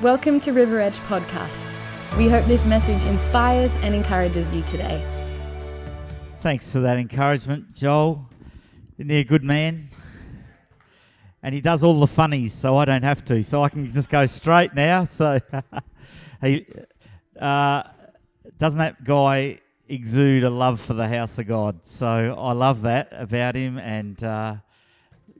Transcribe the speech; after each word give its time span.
Welcome 0.00 0.38
to 0.40 0.52
River 0.52 0.78
Edge 0.78 1.00
Podcasts. 1.00 1.84
We 2.16 2.28
hope 2.28 2.46
this 2.46 2.64
message 2.64 3.02
inspires 3.02 3.74
and 3.78 3.96
encourages 3.96 4.52
you 4.52 4.62
today. 4.62 5.04
Thanks 6.40 6.70
for 6.70 6.78
that 6.78 6.98
encouragement, 6.98 7.72
Joel. 7.74 8.30
Isn't 8.96 9.10
he 9.10 9.18
a 9.18 9.24
good 9.24 9.42
man? 9.42 9.88
And 11.42 11.52
he 11.52 11.60
does 11.60 11.82
all 11.82 11.98
the 11.98 12.06
funnies, 12.06 12.54
so 12.54 12.76
I 12.76 12.84
don't 12.84 13.02
have 13.02 13.24
to. 13.24 13.42
So 13.42 13.64
I 13.64 13.70
can 13.70 13.90
just 13.90 14.08
go 14.08 14.24
straight 14.26 14.72
now. 14.72 15.02
So, 15.02 15.40
he, 16.42 16.64
uh, 17.40 17.82
doesn't 18.56 18.78
that 18.78 19.02
guy 19.02 19.58
exude 19.88 20.44
a 20.44 20.50
love 20.50 20.80
for 20.80 20.94
the 20.94 21.08
house 21.08 21.40
of 21.40 21.48
God? 21.48 21.84
So 21.84 22.36
I 22.38 22.52
love 22.52 22.82
that 22.82 23.08
about 23.10 23.56
him, 23.56 23.78
and 23.78 24.22
uh, 24.22 24.54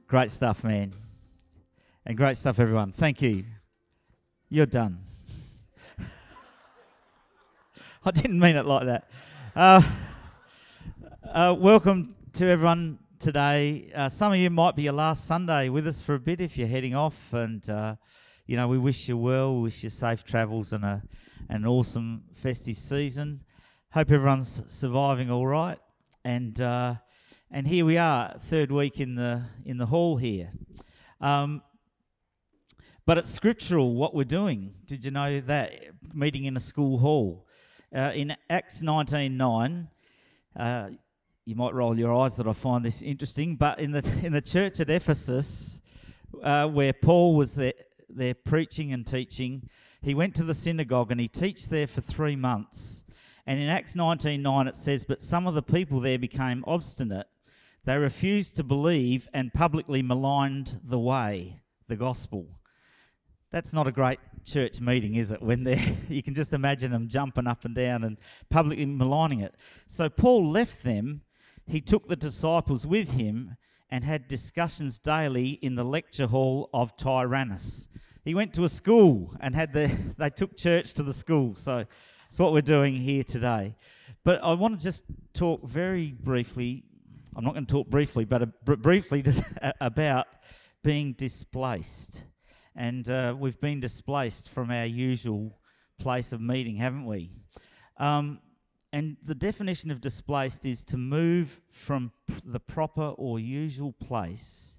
great 0.08 0.32
stuff, 0.32 0.64
man. 0.64 0.94
And 2.04 2.16
great 2.16 2.36
stuff, 2.36 2.58
everyone. 2.58 2.90
Thank 2.90 3.22
you. 3.22 3.44
You're 4.50 4.64
done. 4.64 5.00
I 8.04 8.10
didn't 8.10 8.38
mean 8.38 8.56
it 8.56 8.64
like 8.64 8.86
that. 8.86 9.10
Uh, 9.54 9.82
uh, 11.30 11.54
welcome 11.58 12.16
to 12.32 12.48
everyone 12.48 12.98
today. 13.18 13.92
Uh, 13.94 14.08
some 14.08 14.32
of 14.32 14.38
you 14.38 14.48
might 14.48 14.74
be 14.74 14.84
your 14.84 14.94
last 14.94 15.26
Sunday 15.26 15.68
with 15.68 15.86
us 15.86 16.00
for 16.00 16.14
a 16.14 16.18
bit 16.18 16.40
if 16.40 16.56
you're 16.56 16.66
heading 16.66 16.94
off, 16.94 17.34
and 17.34 17.68
uh, 17.68 17.96
you 18.46 18.56
know 18.56 18.66
we 18.66 18.78
wish 18.78 19.06
you 19.06 19.18
well, 19.18 19.54
we 19.54 19.64
wish 19.64 19.84
you 19.84 19.90
safe 19.90 20.24
travels 20.24 20.72
and 20.72 20.82
a 20.82 21.02
an 21.50 21.66
awesome 21.66 22.22
festive 22.32 22.78
season. 22.78 23.42
Hope 23.90 24.10
everyone's 24.10 24.62
surviving 24.66 25.30
all 25.30 25.46
right, 25.46 25.78
and 26.24 26.58
uh, 26.58 26.94
and 27.50 27.66
here 27.66 27.84
we 27.84 27.98
are, 27.98 28.34
third 28.44 28.72
week 28.72 28.98
in 28.98 29.14
the 29.14 29.42
in 29.66 29.76
the 29.76 29.86
hall 29.86 30.16
here. 30.16 30.48
Um, 31.20 31.60
but 33.08 33.16
it's 33.16 33.30
scriptural 33.30 33.94
what 33.94 34.14
we're 34.14 34.22
doing. 34.22 34.74
Did 34.84 35.02
you 35.02 35.10
know 35.10 35.40
that? 35.40 35.72
Meeting 36.12 36.44
in 36.44 36.58
a 36.58 36.60
school 36.60 36.98
hall. 36.98 37.46
Uh, 37.90 38.12
in 38.14 38.36
Acts 38.50 38.82
19.9, 38.82 39.88
uh, 40.54 40.90
you 41.46 41.54
might 41.54 41.72
roll 41.72 41.98
your 41.98 42.14
eyes 42.14 42.36
that 42.36 42.46
I 42.46 42.52
find 42.52 42.84
this 42.84 43.00
interesting, 43.00 43.56
but 43.56 43.80
in 43.80 43.92
the, 43.92 44.06
in 44.22 44.34
the 44.34 44.42
church 44.42 44.78
at 44.80 44.90
Ephesus, 44.90 45.80
uh, 46.42 46.68
where 46.68 46.92
Paul 46.92 47.34
was 47.34 47.54
there, 47.54 47.72
there 48.10 48.34
preaching 48.34 48.92
and 48.92 49.06
teaching, 49.06 49.70
he 50.02 50.14
went 50.14 50.34
to 50.34 50.44
the 50.44 50.54
synagogue 50.54 51.10
and 51.10 51.18
he 51.18 51.28
teached 51.28 51.70
there 51.70 51.86
for 51.86 52.02
three 52.02 52.36
months. 52.36 53.04
And 53.46 53.58
in 53.58 53.70
Acts 53.70 53.94
19.9 53.94 54.68
it 54.68 54.76
says, 54.76 55.04
But 55.04 55.22
some 55.22 55.46
of 55.46 55.54
the 55.54 55.62
people 55.62 56.00
there 56.00 56.18
became 56.18 56.62
obstinate. 56.66 57.28
They 57.86 57.96
refused 57.96 58.56
to 58.56 58.64
believe 58.64 59.30
and 59.32 59.54
publicly 59.54 60.02
maligned 60.02 60.78
the 60.84 60.98
way, 60.98 61.62
the 61.88 61.96
gospel. 61.96 62.57
That's 63.50 63.72
not 63.72 63.86
a 63.86 63.92
great 63.92 64.18
church 64.44 64.80
meeting, 64.80 65.14
is 65.14 65.30
it? 65.30 65.40
When 65.40 65.64
they 65.64 65.96
you 66.08 66.22
can 66.22 66.34
just 66.34 66.52
imagine 66.52 66.92
them 66.92 67.08
jumping 67.08 67.46
up 67.46 67.64
and 67.64 67.74
down 67.74 68.04
and 68.04 68.18
publicly 68.50 68.84
maligning 68.86 69.40
it. 69.40 69.54
So 69.86 70.08
Paul 70.08 70.50
left 70.50 70.82
them. 70.82 71.22
He 71.66 71.80
took 71.80 72.08
the 72.08 72.16
disciples 72.16 72.86
with 72.86 73.10
him 73.10 73.56
and 73.90 74.04
had 74.04 74.28
discussions 74.28 74.98
daily 74.98 75.50
in 75.62 75.74
the 75.74 75.84
lecture 75.84 76.26
hall 76.26 76.68
of 76.74 76.96
Tyrannus. 76.96 77.88
He 78.24 78.34
went 78.34 78.52
to 78.54 78.64
a 78.64 78.68
school 78.68 79.34
and 79.40 79.54
had 79.54 79.72
the 79.72 79.90
they 80.18 80.30
took 80.30 80.56
church 80.56 80.92
to 80.94 81.02
the 81.02 81.14
school. 81.14 81.54
So 81.54 81.84
that's 82.24 82.38
what 82.38 82.52
we're 82.52 82.60
doing 82.60 82.96
here 82.96 83.24
today. 83.24 83.76
But 84.24 84.42
I 84.44 84.52
want 84.54 84.78
to 84.78 84.84
just 84.84 85.04
talk 85.32 85.66
very 85.66 86.10
briefly. 86.12 86.84
I'm 87.34 87.44
not 87.44 87.54
going 87.54 87.64
to 87.64 87.72
talk 87.72 87.88
briefly, 87.88 88.26
but 88.26 88.62
briefly 88.64 89.24
about 89.80 90.26
being 90.82 91.14
displaced 91.14 92.24
and 92.78 93.10
uh, 93.10 93.34
we've 93.36 93.60
been 93.60 93.80
displaced 93.80 94.48
from 94.50 94.70
our 94.70 94.86
usual 94.86 95.58
place 95.98 96.32
of 96.32 96.40
meeting, 96.40 96.76
haven't 96.76 97.06
we? 97.06 97.32
Um, 97.96 98.38
and 98.92 99.16
the 99.20 99.34
definition 99.34 99.90
of 99.90 100.00
displaced 100.00 100.64
is 100.64 100.84
to 100.84 100.96
move 100.96 101.60
from 101.72 102.12
pr- 102.28 102.34
the 102.44 102.60
proper 102.60 103.08
or 103.18 103.40
usual 103.40 103.92
place. 103.92 104.78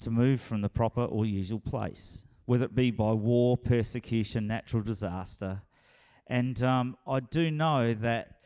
To 0.00 0.10
move 0.10 0.40
from 0.40 0.62
the 0.62 0.70
proper 0.70 1.04
or 1.04 1.26
usual 1.26 1.60
place, 1.60 2.24
whether 2.46 2.64
it 2.64 2.74
be 2.74 2.90
by 2.90 3.12
war, 3.12 3.58
persecution, 3.58 4.46
natural 4.46 4.82
disaster. 4.82 5.60
And 6.26 6.62
um, 6.62 6.96
I 7.06 7.20
do 7.20 7.50
know 7.50 7.92
that 7.92 8.40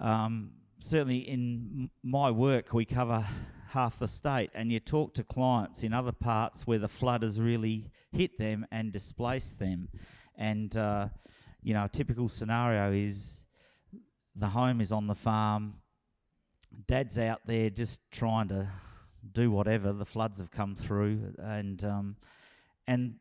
um, 0.00 0.54
certainly 0.80 1.18
in 1.18 1.88
my 2.02 2.32
work, 2.32 2.74
we 2.74 2.84
cover 2.84 3.28
half 3.70 3.98
the 3.98 4.08
state, 4.08 4.50
and 4.54 4.72
you 4.72 4.80
talk 4.80 5.14
to 5.14 5.22
clients 5.22 5.82
in 5.84 5.92
other 5.92 6.12
parts 6.12 6.66
where 6.66 6.78
the 6.78 6.88
flood 6.88 7.22
has 7.22 7.40
really 7.40 7.90
hit 8.12 8.36
them 8.38 8.66
and 8.72 8.92
displaced 8.92 9.58
them. 9.58 9.88
And, 10.36 10.76
uh, 10.76 11.08
you 11.62 11.74
know, 11.74 11.84
a 11.84 11.88
typical 11.88 12.28
scenario 12.28 12.92
is 12.92 13.44
the 14.34 14.48
home 14.48 14.80
is 14.80 14.90
on 14.90 15.06
the 15.06 15.14
farm, 15.14 15.74
dad's 16.86 17.18
out 17.18 17.40
there 17.46 17.70
just 17.70 18.00
trying 18.10 18.48
to 18.48 18.68
do 19.32 19.50
whatever. 19.50 19.92
The 19.92 20.06
floods 20.06 20.38
have 20.38 20.50
come 20.50 20.74
through, 20.74 21.34
and, 21.38 21.84
um, 21.84 22.16
and 22.86 23.16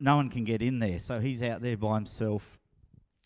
no 0.00 0.16
one 0.16 0.30
can 0.30 0.44
get 0.44 0.62
in 0.62 0.78
there. 0.78 0.98
So 0.98 1.20
he's 1.20 1.42
out 1.42 1.60
there 1.60 1.76
by 1.76 1.96
himself, 1.96 2.58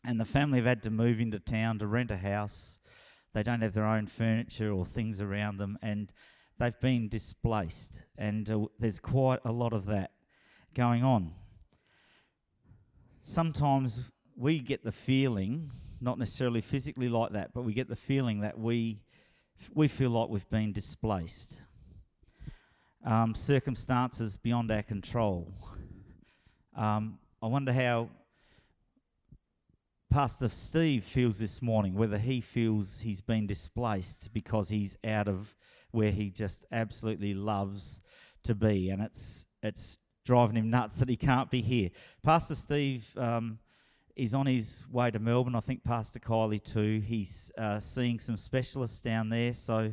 and 0.04 0.18
the 0.18 0.24
family 0.24 0.58
have 0.58 0.66
had 0.66 0.82
to 0.84 0.90
move 0.90 1.20
into 1.20 1.38
town 1.38 1.78
to 1.78 1.86
rent 1.86 2.10
a 2.10 2.16
house 2.16 2.80
they 3.36 3.42
don't 3.42 3.60
have 3.60 3.74
their 3.74 3.84
own 3.84 4.06
furniture 4.06 4.72
or 4.72 4.86
things 4.86 5.20
around 5.20 5.58
them, 5.58 5.76
and 5.82 6.10
they've 6.58 6.80
been 6.80 7.06
displaced. 7.06 8.02
And 8.16 8.48
uh, 8.50 8.60
there's 8.78 8.98
quite 8.98 9.40
a 9.44 9.52
lot 9.52 9.74
of 9.74 9.84
that 9.86 10.12
going 10.74 11.04
on. 11.04 11.32
Sometimes 13.22 14.00
we 14.38 14.58
get 14.58 14.84
the 14.84 14.90
feeling, 14.90 15.70
not 16.00 16.18
necessarily 16.18 16.62
physically 16.62 17.10
like 17.10 17.32
that, 17.32 17.52
but 17.52 17.60
we 17.64 17.74
get 17.74 17.90
the 17.90 17.96
feeling 17.96 18.40
that 18.40 18.58
we 18.58 19.02
we 19.74 19.86
feel 19.86 20.08
like 20.08 20.30
we've 20.30 20.48
been 20.48 20.72
displaced. 20.72 21.56
Um, 23.04 23.34
circumstances 23.34 24.38
beyond 24.38 24.70
our 24.70 24.82
control. 24.82 25.52
Um, 26.74 27.18
I 27.42 27.48
wonder 27.48 27.74
how 27.74 28.08
Pastor 30.16 30.48
Steve 30.48 31.04
feels 31.04 31.38
this 31.38 31.60
morning, 31.60 31.92
whether 31.92 32.16
he 32.16 32.40
feels 32.40 33.00
he's 33.00 33.20
been 33.20 33.46
displaced 33.46 34.32
because 34.32 34.70
he's 34.70 34.96
out 35.04 35.28
of 35.28 35.54
where 35.90 36.10
he 36.10 36.30
just 36.30 36.64
absolutely 36.72 37.34
loves 37.34 38.00
to 38.42 38.54
be, 38.54 38.88
and 38.88 39.02
it's 39.02 39.44
it's 39.62 39.98
driving 40.24 40.56
him 40.56 40.70
nuts 40.70 40.96
that 40.96 41.10
he 41.10 41.18
can't 41.18 41.50
be 41.50 41.60
here. 41.60 41.90
Pastor 42.22 42.54
Steve 42.54 43.12
um, 43.18 43.58
is 44.16 44.32
on 44.32 44.46
his 44.46 44.86
way 44.90 45.10
to 45.10 45.18
Melbourne. 45.18 45.54
I 45.54 45.60
think 45.60 45.84
Pastor 45.84 46.18
Kylie 46.18 46.64
too. 46.64 47.02
He's 47.04 47.52
uh, 47.58 47.78
seeing 47.78 48.18
some 48.18 48.38
specialists 48.38 49.02
down 49.02 49.28
there, 49.28 49.52
so 49.52 49.92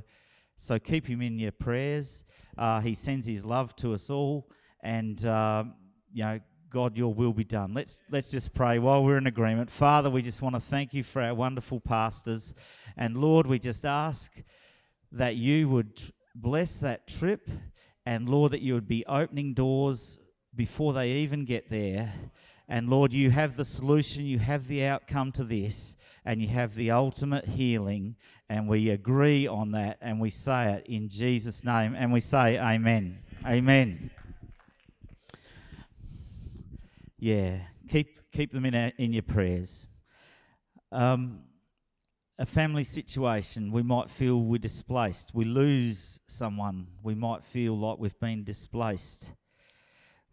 so 0.55 0.79
keep 0.79 1.05
him 1.05 1.21
in 1.21 1.37
your 1.37 1.51
prayers. 1.51 2.23
Uh, 2.57 2.79
he 2.79 2.95
sends 2.95 3.27
his 3.27 3.43
love 3.43 3.75
to 3.75 3.93
us 3.93 4.09
all, 4.09 4.49
and 4.81 5.25
uh, 5.25 5.65
you 6.13 6.23
know 6.23 6.39
God, 6.73 6.97
your 6.97 7.13
will 7.13 7.33
be 7.33 7.43
done. 7.43 7.75
Let's, 7.75 8.01
let's 8.09 8.31
just 8.31 8.51
pray 8.51 8.79
while 8.79 9.03
we're 9.03 9.19
in 9.19 9.27
agreement. 9.27 9.69
Father, 9.69 10.09
we 10.09 10.23
just 10.23 10.41
want 10.41 10.55
to 10.55 10.59
thank 10.59 10.91
you 10.91 11.03
for 11.03 11.21
our 11.21 11.35
wonderful 11.35 11.79
pastors. 11.79 12.55
And 12.97 13.15
Lord, 13.15 13.45
we 13.45 13.59
just 13.59 13.85
ask 13.85 14.41
that 15.11 15.35
you 15.35 15.69
would 15.69 16.01
bless 16.33 16.79
that 16.79 17.07
trip. 17.07 17.47
And 18.07 18.27
Lord, 18.27 18.53
that 18.53 18.61
you 18.61 18.73
would 18.73 18.87
be 18.87 19.05
opening 19.05 19.53
doors 19.53 20.17
before 20.55 20.93
they 20.93 21.09
even 21.11 21.45
get 21.45 21.69
there. 21.69 22.11
And 22.67 22.89
Lord, 22.89 23.13
you 23.13 23.29
have 23.29 23.55
the 23.55 23.65
solution, 23.65 24.25
you 24.25 24.39
have 24.39 24.67
the 24.67 24.83
outcome 24.83 25.31
to 25.33 25.43
this, 25.43 25.95
and 26.25 26.41
you 26.41 26.47
have 26.47 26.73
the 26.73 26.89
ultimate 26.89 27.49
healing. 27.49 28.15
And 28.49 28.67
we 28.67 28.89
agree 28.89 29.45
on 29.45 29.73
that 29.73 29.99
and 30.01 30.19
we 30.19 30.31
say 30.31 30.73
it 30.73 30.87
in 30.87 31.07
Jesus' 31.07 31.63
name. 31.63 31.93
And 31.95 32.11
we 32.11 32.19
say, 32.19 32.57
Amen. 32.57 33.19
Amen. 33.45 34.09
Yeah, 37.23 37.59
keep 37.87 38.19
keep 38.33 38.51
them 38.51 38.65
in 38.65 38.75
our, 38.75 38.91
in 38.97 39.13
your 39.13 39.23
prayers. 39.23 39.87
Um, 40.91 41.43
a 42.37 42.45
family 42.45 42.83
situation, 42.83 43.71
we 43.71 43.81
might 43.81 44.09
feel 44.09 44.41
we're 44.41 44.57
displaced. 44.57 45.33
We 45.33 45.45
lose 45.45 46.19
someone, 46.27 46.87
we 47.01 47.15
might 47.15 47.45
feel 47.45 47.79
like 47.79 47.97
we've 47.97 48.19
been 48.19 48.43
displaced. 48.43 49.31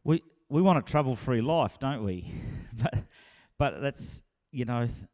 We 0.03 0.25
we 0.49 0.63
want 0.63 0.81
a 0.81 0.83
trouble-free 0.83 1.43
life, 1.43 1.79
don't 1.79 2.03
we? 2.03 2.29
but 2.73 2.95
but 3.57 3.81
that's 3.81 4.25
you 4.51 4.65
know, 4.65 4.87
th- 4.87 5.09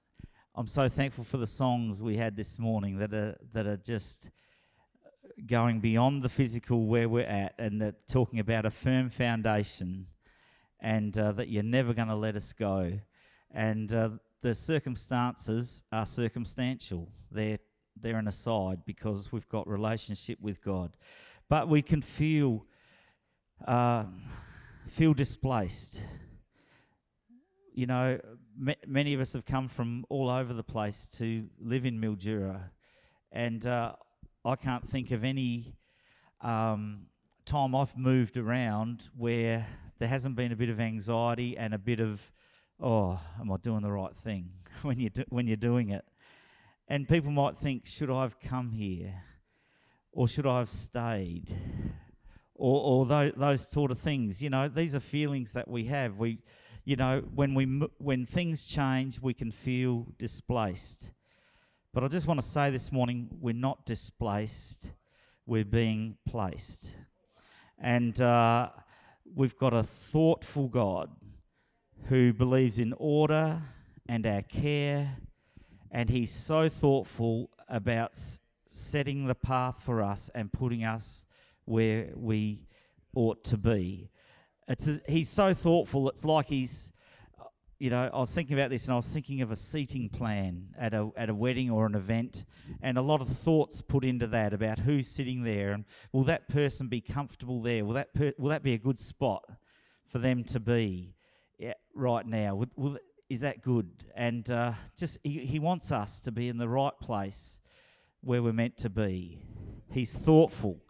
I'm 0.55 0.69
so 0.69 0.88
thankful 0.88 1.25
for 1.25 1.37
the 1.37 1.46
songs 1.46 2.02
we 2.02 2.17
had 2.17 2.37
this 2.37 2.58
morning 2.58 3.00
that 3.00 3.12
are 3.12 3.37
that 3.52 3.67
are 3.67 3.76
just 3.76 4.31
going 5.46 5.81
beyond 5.81 6.22
the 6.22 6.31
physical 6.31 6.87
where 6.87 7.06
we're 7.06 7.26
at 7.26 7.55
and 7.58 7.82
that 7.82 8.08
talking 8.08 8.38
about 8.38 8.64
a 8.64 8.70
firm 8.70 9.11
foundation 9.11 10.06
and 10.81 11.17
uh, 11.17 11.32
that 11.32 11.49
you're 11.49 11.62
never 11.62 11.94
going 11.94 12.08
to 12.08 12.14
let 12.14 12.37
us 12.37 12.52
go. 12.52 12.99
And 13.52 13.93
uh, 13.93 14.11
the 14.43 14.55
circumstances 14.55 15.82
are 15.93 16.06
circumstantial. 16.06 17.08
They're 17.31 17.58
they're 17.99 18.19
an 18.19 18.28
aside 18.28 18.84
because 18.84 19.32
we've 19.32 19.49
got 19.49 19.67
relationship 19.67 20.38
with 20.40 20.62
God, 20.62 20.96
but 21.49 21.69
we 21.69 21.81
can 21.82 22.02
feel 22.02 22.67
uh, 23.67 24.05
feel 24.88 25.14
displaced. 25.14 26.02
You 27.72 27.87
know, 27.87 28.20
ma- 28.56 28.75
many 28.87 29.14
of 29.14 29.20
us 29.20 29.32
have 29.32 29.44
come 29.44 29.69
from 29.69 30.05
all 30.08 30.31
over 30.31 30.52
the 30.52 30.62
place 30.62 31.08
to 31.19 31.49
live 31.58 31.87
in 31.87 32.00
Mildura, 32.00 32.70
and 33.32 33.67
uh, 33.67 33.93
I 34.44 34.56
can't 34.56 34.88
think 34.88 35.11
of 35.11 35.25
any 35.25 35.75
um, 36.40 37.06
time 37.44 37.75
I've 37.75 37.96
moved 37.96 38.37
around 38.37 39.08
where 39.17 39.67
there 39.98 40.08
hasn't 40.08 40.37
been 40.37 40.52
a 40.52 40.56
bit 40.56 40.69
of 40.69 40.81
anxiety 40.81 41.56
and 41.56 41.75
a 41.75 41.78
bit 41.78 42.00
of, 42.00 42.31
oh, 42.81 43.20
am 43.40 43.50
I 43.50 43.56
doing 43.56 43.82
the 43.82 43.93
right 43.93 44.14
thing 44.16 44.50
when 44.82 44.98
you 44.98 45.10
do, 45.10 45.25
when 45.28 45.46
you're 45.46 45.56
doing 45.56 45.90
it? 45.90 46.04
And 46.88 47.08
people 47.08 47.32
might 47.32 47.56
think, 47.56 47.87
should 47.87 48.10
I 48.10 48.22
have 48.22 48.38
come 48.38 48.70
here, 48.72 49.22
or 50.12 50.28
should 50.28 50.46
I 50.46 50.60
have 50.60 50.69
stayed? 50.69 51.56
or, 52.58 52.81
or 52.82 53.06
those, 53.06 53.32
those 53.37 53.69
sort 53.69 53.90
of 53.90 53.98
things. 53.98 54.43
You 54.43 54.50
know, 54.50 54.69
these 54.69 54.94
are 54.94 55.00
feelings 55.00 55.52
that 55.52 55.69
we 55.69 55.84
have. 55.84 56.19
We, 56.19 56.38
you 56.84 56.96
know, 56.96 57.22
when 57.34 57.54
we 57.54 57.64
when 57.98 58.26
things 58.26 58.66
change, 58.66 59.20
we 59.20 59.34
can 59.34 59.50
feel 59.50 60.06
displaced. 60.19 61.12
But 61.93 62.04
I 62.04 62.08
just 62.08 62.26
want 62.26 62.40
to 62.40 62.46
say 62.46 62.70
this 62.70 62.93
morning, 62.93 63.28
we're 63.40 63.54
not 63.54 63.87
displaced. 63.87 64.93
We're 65.46 65.64
being 65.64 66.16
placed, 66.26 66.96
and 67.78 68.20
uh, 68.20 68.70
we've 69.34 69.56
got 69.56 69.73
a 69.73 69.82
thoughtful 69.82 70.69
God 70.69 71.11
who 72.08 72.32
believes 72.32 72.78
in 72.78 72.94
order 72.99 73.62
and 74.08 74.26
our 74.26 74.43
care, 74.43 75.17
and 75.90 76.08
He's 76.11 76.32
so 76.32 76.69
thoughtful 76.69 77.50
about 77.69 78.12
s- 78.12 78.40
setting 78.69 79.26
the 79.26 79.34
path 79.34 79.82
for 79.84 80.02
us 80.02 80.31
and 80.34 80.52
putting 80.52 80.84
us 80.84 81.25
where 81.64 82.11
we 82.14 82.67
ought 83.14 83.43
to 83.44 83.56
be. 83.56 84.11
It's 84.69 84.88
he's 85.08 85.29
so 85.29 85.55
thoughtful. 85.55 86.08
It's 86.08 86.25
like 86.25 86.46
he's, 86.46 86.93
you 87.78 87.90
know, 87.90 88.11
I 88.12 88.19
was 88.19 88.32
thinking 88.32 88.55
about 88.58 88.70
this 88.70 88.84
and 88.87 88.94
I 88.94 88.96
was 88.96 89.08
thinking 89.08 89.43
of 89.43 89.50
a 89.50 89.56
seating 89.56 90.08
plan 90.08 90.69
at 90.78 90.94
a 90.94 91.11
at 91.17 91.28
a 91.28 91.34
wedding 91.34 91.70
or 91.70 91.87
an 91.87 91.94
event, 91.94 92.44
and 92.81 92.96
a 92.96 93.02
lot 93.02 93.20
of 93.20 93.28
thoughts 93.28 93.82
put 93.82 94.05
into 94.05 94.26
that 94.28 94.55
about 94.55 94.81
who's 94.81 95.08
sitting 95.08 95.43
there 95.43 95.73
and 95.73 95.84
will 96.12 96.25
that 96.25 96.49
person 96.49 96.88
be 96.88 97.00
comfortable 97.00 97.61
there? 97.61 97.84
Will 97.84 97.94
that 97.94 98.14
per, 98.14 98.32
will 98.38 98.49
that 98.49 98.62
be 98.62 98.73
a 98.73 98.78
good 98.78 98.99
spot 98.99 99.44
for 100.08 100.19
them 100.19 100.43
to 100.44 100.61
be 100.61 101.14
right 101.94 102.26
now? 102.26 102.55
Will, 102.55 102.69
will, 102.76 102.99
is 103.28 103.40
that 103.40 103.61
good? 103.61 104.05
And 104.14 104.50
uh, 104.50 104.72
just 104.96 105.19
he, 105.22 105.40
he 105.40 105.58
wants 105.58 105.93
us 105.93 106.20
to 106.20 106.32
be 106.32 106.49
in 106.49 106.58
the 106.58 106.69
right 106.69 106.99
place 107.00 107.58
where 108.20 108.43
we're 108.43 108.52
meant 108.52 108.76
to 108.79 108.90
be. 108.90 109.43
He's 109.90 110.14
thoughtful. 110.14 110.81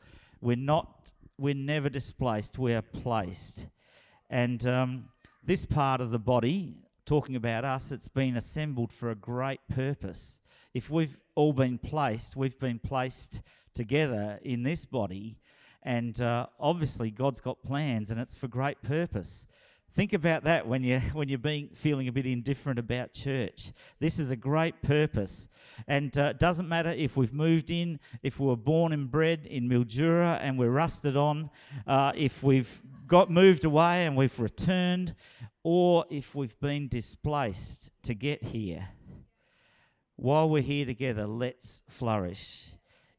We're 0.41 0.57
not, 0.57 1.13
we're 1.39 1.55
never 1.55 1.89
displaced, 1.89 2.59
we 2.59 2.75
are 2.75 2.83
placed. 2.83 3.69
And 4.29 4.67
um, 4.67 5.05
this 5.47 5.65
part 5.65 6.01
of 6.01 6.11
the 6.11 6.19
body, 6.19 6.75
talking 7.05 7.37
about 7.37 7.65
us, 7.65 7.93
it's 7.93 8.09
been 8.09 8.37
assembled 8.37 8.93
for 8.93 9.11
a 9.11 9.15
great 9.15 9.61
purpose. 9.73 10.41
If 10.75 10.91
we've 10.91 11.19
all 11.37 11.53
been 11.53 11.79
placed, 11.79 12.35
we've 12.35 12.59
been 12.59 12.81
placed 12.81 13.43
together 13.73 14.41
in 14.43 14.65
this 14.65 14.85
body. 14.85 15.39
And 15.85 16.21
uh, 16.21 16.49
obviously, 16.59 17.13
God's 17.13 17.41
got 17.41 17.63
plans 17.63 18.11
and 18.11 18.21
it's 18.21 18.35
for 18.35 18.49
great 18.49 18.83
purpose. 18.83 19.47
Think 19.95 20.13
about 20.13 20.45
that 20.45 20.67
when 20.67 20.83
you 20.83 20.99
when 21.15 21.31
you're 21.31 21.39
being 21.39 21.71
feeling 21.73 22.07
a 22.07 22.13
bit 22.13 22.27
indifferent 22.27 22.79
about 22.79 23.15
church. 23.15 23.73
This 23.99 24.19
is 24.19 24.31
a 24.31 24.37
great 24.37 24.83
purpose, 24.83 25.49
and 25.89 26.17
uh, 26.19 26.33
it 26.35 26.39
doesn't 26.39 26.69
matter 26.69 26.91
if 26.91 27.17
we've 27.17 27.33
moved 27.33 27.71
in, 27.71 27.99
if 28.23 28.39
we 28.39 28.47
were 28.47 28.59
born 28.59 28.93
and 28.93 29.11
bred 29.11 29.47
in 29.47 29.71
Mildura 29.71 30.39
and 30.43 30.59
we're 30.59 30.69
rusted 30.69 31.17
on, 31.17 31.49
uh, 31.87 32.13
if 32.15 32.43
we've 32.43 32.83
got 33.07 33.31
moved 33.31 33.65
away 33.65 34.07
and 34.07 34.17
we've 34.17 34.39
returned, 34.39 35.15
or 35.63 36.05
if 36.11 36.35
we've 36.35 36.59
been 36.61 36.89
displaced 36.89 37.91
to 38.03 38.15
get 38.15 38.45
here. 38.45 38.89
While 40.17 40.49
we're 40.49 40.63
here 40.63 40.87
together, 40.87 41.27
let's 41.27 41.83
flourish 41.89 42.69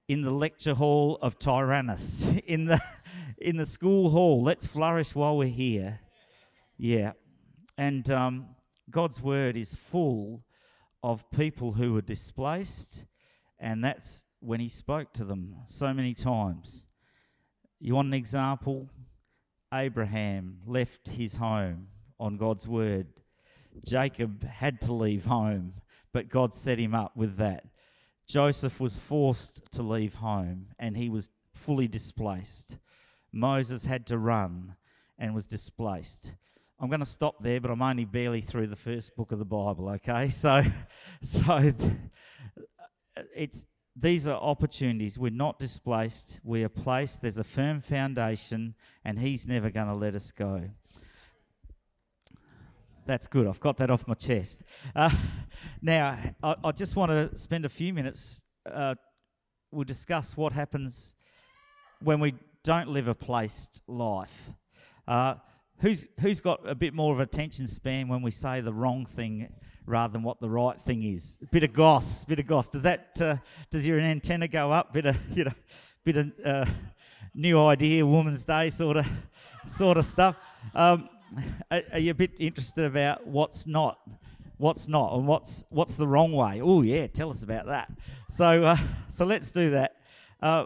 in 0.07 0.21
the 0.21 0.31
lecture 0.31 0.73
hall 0.73 1.17
of 1.21 1.37
Tyrannus, 1.37 2.25
in 2.45 2.65
the 2.65 2.81
in 3.37 3.57
the 3.57 3.65
school 3.65 4.09
hall. 4.09 4.41
Let's 4.41 4.65
flourish 4.65 5.13
while 5.13 5.37
we're 5.37 5.47
here. 5.47 5.99
Yeah. 6.77 7.13
And 7.77 8.09
um, 8.09 8.55
God's 8.89 9.21
word 9.21 9.57
is 9.57 9.75
full 9.75 10.43
of 11.03 11.29
people 11.29 11.73
who 11.73 11.93
were 11.93 12.01
displaced, 12.01 13.05
and 13.59 13.83
that's 13.83 14.23
when 14.39 14.59
He 14.59 14.69
spoke 14.69 15.13
to 15.13 15.25
them 15.25 15.57
so 15.67 15.93
many 15.93 16.13
times. 16.13 16.85
You 17.79 17.93
want 17.93 18.07
an 18.07 18.13
example? 18.15 18.89
Abraham 19.73 20.59
left 20.65 21.09
his 21.09 21.35
home 21.35 21.87
on 22.19 22.37
God's 22.37 22.67
word. 22.67 23.07
Jacob 23.85 24.43
had 24.43 24.81
to 24.81 24.93
leave 24.93 25.25
home, 25.25 25.73
but 26.13 26.29
God 26.29 26.53
set 26.53 26.79
him 26.79 26.95
up 26.95 27.15
with 27.15 27.37
that. 27.37 27.65
Joseph 28.27 28.79
was 28.79 28.99
forced 28.99 29.71
to 29.71 29.83
leave 29.83 30.15
home 30.15 30.67
and 30.79 30.97
he 30.97 31.09
was 31.09 31.29
fully 31.53 31.87
displaced. 31.87 32.77
Moses 33.31 33.85
had 33.85 34.05
to 34.07 34.17
run 34.17 34.75
and 35.17 35.33
was 35.33 35.47
displaced. 35.47 36.33
I'm 36.79 36.89
going 36.89 36.99
to 36.99 37.05
stop 37.05 37.41
there, 37.41 37.59
but 37.59 37.71
I'm 37.71 37.81
only 37.81 38.05
barely 38.05 38.41
through 38.41 38.67
the 38.67 38.75
first 38.75 39.15
book 39.15 39.31
of 39.31 39.39
the 39.39 39.45
Bible. 39.45 39.89
Okay, 39.89 40.29
so 40.29 40.63
so 41.21 41.73
it's 43.35 43.65
these 43.99 44.27
are 44.27 44.39
opportunities. 44.39 45.17
We're 45.17 45.31
not 45.31 45.57
displaced. 45.57 46.39
We 46.44 46.63
are 46.63 46.69
placed. 46.69 47.21
There's 47.21 47.38
a 47.38 47.44
firm 47.44 47.81
foundation, 47.81 48.75
and 49.03 49.17
He's 49.17 49.47
never 49.47 49.69
going 49.69 49.88
to 49.88 49.95
let 49.95 50.13
us 50.13 50.31
go. 50.31 50.69
That's 53.05 53.27
good. 53.27 53.47
I've 53.47 53.59
got 53.59 53.77
that 53.77 53.89
off 53.89 54.07
my 54.07 54.13
chest. 54.13 54.63
Uh, 54.95 55.09
now, 55.81 56.19
I, 56.44 56.55
I, 56.63 56.71
just 56.73 56.95
want 56.95 57.09
to 57.09 57.35
spend 57.38 57.65
a 57.65 57.69
few 57.69 57.94
minutes. 57.94 58.44
Uh, 58.69 58.95
we'll 59.71 59.85
discuss 59.85 60.35
what 60.35 60.51
happens 60.51 61.15
when 62.01 62.19
we 62.19 62.35
don't 62.63 62.89
live 62.89 63.07
a 63.07 63.15
placed 63.15 63.81
life. 63.88 64.51
Uh, 65.07 65.35
Who's 65.79 66.07
who's 66.21 66.41
got 66.41 66.67
a 66.67 66.73
bit 66.73 66.95
more 66.95 67.13
of 67.13 67.19
attention 67.19 67.67
span 67.67 68.07
when 68.07 68.23
we 68.23 68.31
say 68.31 68.61
the 68.61 68.73
wrong 68.73 69.05
thing 69.05 69.53
rather 69.87 70.11
than 70.11 70.21
what 70.21 70.39
the 70.39 70.49
right 70.49 70.79
thing 70.81 71.03
is? 71.03 71.37
A 71.41 71.45
bit 71.47 71.63
of 71.63 71.73
goss, 71.73 72.25
bit 72.25 72.39
of 72.39 72.45
goss. 72.45 72.69
Does 72.69 72.83
that 72.83 73.19
uh, 73.19 73.37
does 73.71 73.87
your 73.87 73.99
antenna 73.99 74.47
go 74.47 74.71
up? 74.71 74.93
Bit 74.93 75.07
of 75.07 75.17
you 75.33 75.45
know, 75.45 75.53
bit 76.03 76.17
of 76.17 76.31
uh, 76.45 76.65
new 77.33 77.59
idea, 77.59 78.05
Woman's 78.05 78.43
Day 78.43 78.69
sort 78.69 78.97
of 78.97 79.07
sort 79.65 79.97
of 79.97 80.05
stuff. 80.05 80.35
Um, 80.75 81.09
are, 81.71 81.81
are, 81.94 81.99
you 81.99 82.11
a 82.11 82.15
bit 82.15 82.31
interested 82.39 82.85
about 82.85 83.25
what's 83.25 83.67
not, 83.67 83.99
what's 84.57 84.87
not, 84.87 85.13
and 85.13 85.27
what's 85.27 85.63
what's 85.69 85.95
the 85.95 86.07
wrong 86.07 86.33
way? 86.33 86.61
Oh 86.61 86.81
yeah, 86.81 87.07
tell 87.07 87.29
us 87.29 87.44
about 87.44 87.67
that. 87.67 87.91
So 88.29 88.63
uh, 88.63 88.77
so 89.07 89.25
let's 89.25 89.51
do 89.51 89.71
that. 89.71 89.95
Uh, 90.41 90.65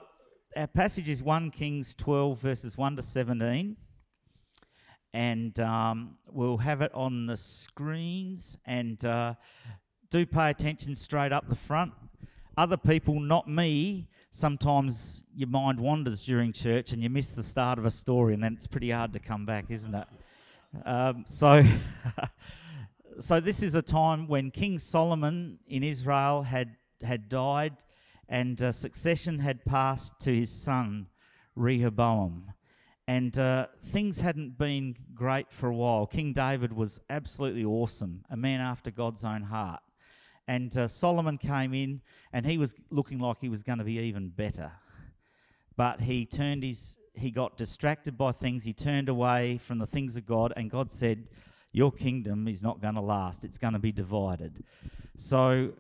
our 0.56 0.68
passage 0.68 1.08
is 1.08 1.24
one 1.24 1.52
Kings 1.52 1.96
twelve 1.96 2.40
verses 2.40 2.78
one 2.78 2.96
to 2.96 3.02
seventeen 3.02 3.78
and 5.14 5.60
um, 5.60 6.18
we'll 6.30 6.58
have 6.58 6.82
it 6.82 6.94
on 6.94 7.26
the 7.26 7.38
screens. 7.38 8.58
And 8.66 9.04
uh, 9.06 9.36
do 10.10 10.26
pay 10.26 10.50
attention 10.50 10.96
straight 10.96 11.32
up 11.32 11.50
the 11.50 11.56
front. 11.56 11.94
Other 12.58 12.78
people, 12.78 13.20
not 13.20 13.50
me, 13.50 14.08
sometimes 14.32 15.24
your 15.36 15.50
mind 15.50 15.80
wanders 15.80 16.24
during 16.24 16.54
church 16.54 16.92
and 16.92 17.02
you 17.02 17.10
miss 17.10 17.34
the 17.34 17.44
start 17.44 17.80
of 17.80 17.86
a 17.86 17.92
story, 17.92 18.34
and 18.34 18.44
then 18.44 18.54
it's 18.54 18.68
pretty 18.68 18.92
hard 18.92 19.14
to 19.14 19.20
come 19.20 19.46
back, 19.46 19.66
isn't 19.70 19.94
it? 19.94 20.08
Um, 20.86 21.26
so, 21.28 21.64
so 23.20 23.40
this 23.40 23.62
is 23.62 23.76
a 23.76 23.82
time 23.82 24.28
when 24.28 24.52
King 24.52 24.80
Solomon 24.80 25.60
in 25.68 25.84
Israel 25.84 26.44
had 26.44 26.76
had 27.04 27.30
died, 27.30 27.76
and 28.30 28.62
uh, 28.62 28.72
succession 28.72 29.40
had 29.40 29.66
passed 29.66 30.20
to 30.20 30.36
his 30.36 30.52
son 30.52 31.08
Rehoboam 31.56 32.54
and 33.08 33.38
uh, 33.38 33.68
things 33.86 34.22
hadn't 34.22 34.58
been 34.58 34.96
great 35.14 35.52
for 35.52 35.70
a 35.70 35.76
while. 35.76 36.06
King 36.06 36.34
David 36.34 36.74
was 36.74 37.00
absolutely 37.10 37.66
awesome, 37.66 38.24
a 38.30 38.38
man 38.38 38.62
after 38.62 38.92
God's 38.92 39.24
own 39.24 39.44
heart. 39.44 39.82
And 40.48 40.76
uh, 40.78 40.88
Solomon 40.88 41.38
came 41.38 41.74
in, 41.74 42.02
and 42.34 42.46
he 42.46 42.58
was 42.58 42.76
looking 42.90 43.20
like 43.20 43.38
he 43.40 43.50
was 43.50 43.64
going 43.64 43.80
to 43.80 43.84
be 43.84 44.00
even 44.00 44.30
better. 44.30 44.72
But 45.78 46.02
he 46.02 46.26
turned 46.26 46.64
his, 46.64 46.98
he 47.14 47.32
got 47.32 47.58
distracted 47.58 48.18
by 48.18 48.34
things. 48.34 48.64
He 48.64 48.74
turned 48.74 49.10
away 49.10 49.58
from 49.58 49.80
the 49.80 49.88
things 49.88 50.18
of 50.18 50.26
God, 50.26 50.54
and 50.56 50.70
God 50.70 50.92
said, 50.92 51.30
"Your 51.72 51.92
kingdom 51.92 52.48
is 52.48 52.62
not 52.62 52.82
going 52.82 52.96
to 52.96 53.02
last. 53.02 53.44
It's 53.44 53.58
going 53.58 53.74
to 53.74 53.80
be 53.80 53.92
divided." 53.92 54.64
So, 55.16 55.74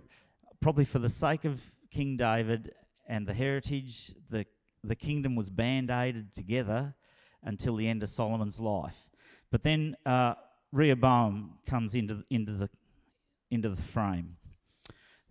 probably 0.60 0.86
for 0.86 1.00
the 1.00 1.10
sake 1.10 1.44
of 1.44 1.60
King 1.90 2.16
David 2.16 2.72
and 3.08 3.28
the 3.28 3.34
heritage, 3.34 4.14
the 4.30 4.46
the 4.84 4.96
kingdom 4.96 5.36
was 5.36 5.50
band-aided 5.50 6.34
together 6.34 6.96
until 7.44 7.76
the 7.76 7.88
end 7.88 8.04
of 8.04 8.10
Solomon's 8.10 8.60
life. 8.60 9.10
But 9.52 9.64
then 9.64 9.96
uh, 10.06 10.36
Rehoboam 10.72 11.58
comes 11.68 11.96
into, 11.96 12.24
into, 12.30 12.54
the, 12.54 12.70
into 13.50 13.70
the 13.70 13.82
frame. 13.82 14.38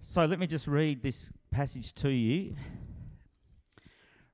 So 0.00 0.25
let 0.25 0.38
me 0.38 0.47
just 0.47 0.67
read 0.67 1.02
this 1.02 1.33
passage 1.50 1.93
to 1.95 2.11
you. 2.11 2.57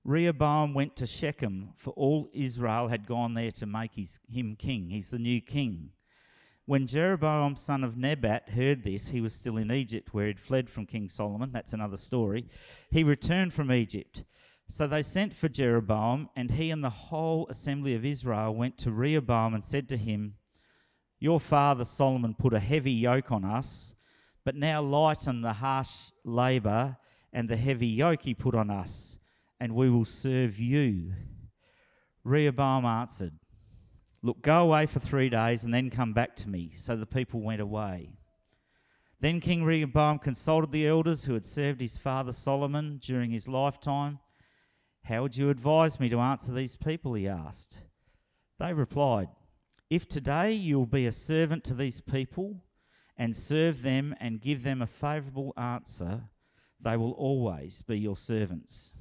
Rehoboam 0.04 0.72
went 0.74 0.94
to 0.96 1.06
Shechem, 1.06 1.70
for 1.74 1.90
all 1.90 2.30
Israel 2.32 2.88
had 2.88 3.06
gone 3.06 3.34
there 3.34 3.50
to 3.52 3.66
make 3.66 3.96
his, 3.96 4.20
him 4.30 4.54
king. 4.56 4.90
He's 4.90 5.10
the 5.10 5.18
new 5.18 5.40
king. 5.40 5.90
When 6.64 6.86
Jeroboam, 6.86 7.56
son 7.56 7.84
of 7.84 7.96
Nebat, 7.96 8.50
heard 8.50 8.82
this, 8.82 9.08
he 9.08 9.20
was 9.20 9.34
still 9.34 9.56
in 9.56 9.70
Egypt, 9.70 10.12
where 10.12 10.26
he'd 10.26 10.40
fled 10.40 10.68
from 10.68 10.86
King 10.86 11.08
Solomon. 11.08 11.50
That's 11.52 11.72
another 11.72 11.96
story. 11.96 12.48
He 12.90 13.04
returned 13.04 13.52
from 13.52 13.70
Egypt. 13.70 14.24
So 14.68 14.86
they 14.86 15.02
sent 15.02 15.32
for 15.32 15.48
Jeroboam, 15.48 16.28
and 16.34 16.50
he 16.50 16.70
and 16.70 16.82
the 16.82 16.90
whole 16.90 17.46
assembly 17.48 17.94
of 17.94 18.04
Israel 18.04 18.54
went 18.54 18.76
to 18.78 18.90
Rehoboam 18.90 19.54
and 19.54 19.64
said 19.64 19.88
to 19.90 19.96
him, 19.96 20.34
Your 21.20 21.38
father 21.38 21.84
Solomon 21.84 22.34
put 22.34 22.52
a 22.52 22.58
heavy 22.58 22.92
yoke 22.92 23.30
on 23.30 23.44
us, 23.44 23.94
but 24.44 24.56
now 24.56 24.82
lighten 24.82 25.40
the 25.40 25.54
harsh 25.54 26.10
labour 26.24 26.96
and 27.32 27.48
the 27.48 27.56
heavy 27.56 27.86
yoke 27.86 28.22
he 28.22 28.34
put 28.34 28.56
on 28.56 28.70
us, 28.70 29.18
and 29.60 29.74
we 29.74 29.88
will 29.88 30.04
serve 30.04 30.58
you. 30.58 31.12
Rehoboam 32.24 32.84
answered, 32.84 33.34
Look, 34.22 34.42
go 34.42 34.64
away 34.64 34.86
for 34.86 34.98
three 34.98 35.28
days 35.28 35.62
and 35.62 35.72
then 35.72 35.90
come 35.90 36.12
back 36.12 36.34
to 36.36 36.48
me. 36.48 36.72
So 36.76 36.96
the 36.96 37.06
people 37.06 37.40
went 37.40 37.60
away. 37.60 38.16
Then 39.20 39.40
King 39.40 39.62
Rehoboam 39.62 40.18
consulted 40.18 40.72
the 40.72 40.88
elders 40.88 41.24
who 41.24 41.34
had 41.34 41.44
served 41.44 41.80
his 41.80 41.96
father 41.96 42.32
Solomon 42.32 42.98
during 43.00 43.30
his 43.30 43.46
lifetime 43.46 44.18
how 45.06 45.22
would 45.22 45.36
you 45.36 45.50
advise 45.50 46.00
me 46.00 46.08
to 46.08 46.18
answer 46.18 46.52
these 46.52 46.74
people? 46.74 47.14
He 47.14 47.28
asked. 47.28 47.82
They 48.58 48.72
replied, 48.72 49.28
If 49.88 50.08
today 50.08 50.50
you 50.50 50.78
will 50.78 50.86
be 50.86 51.06
a 51.06 51.12
servant 51.12 51.62
to 51.64 51.74
these 51.74 52.00
people 52.00 52.64
and 53.16 53.36
serve 53.36 53.82
them 53.82 54.16
and 54.18 54.40
give 54.40 54.64
them 54.64 54.82
a 54.82 54.86
favourable 54.86 55.52
answer, 55.56 56.24
they 56.80 56.96
will 56.96 57.12
always 57.12 57.82
be 57.82 58.00
your 58.00 58.16
servants. 58.16 58.96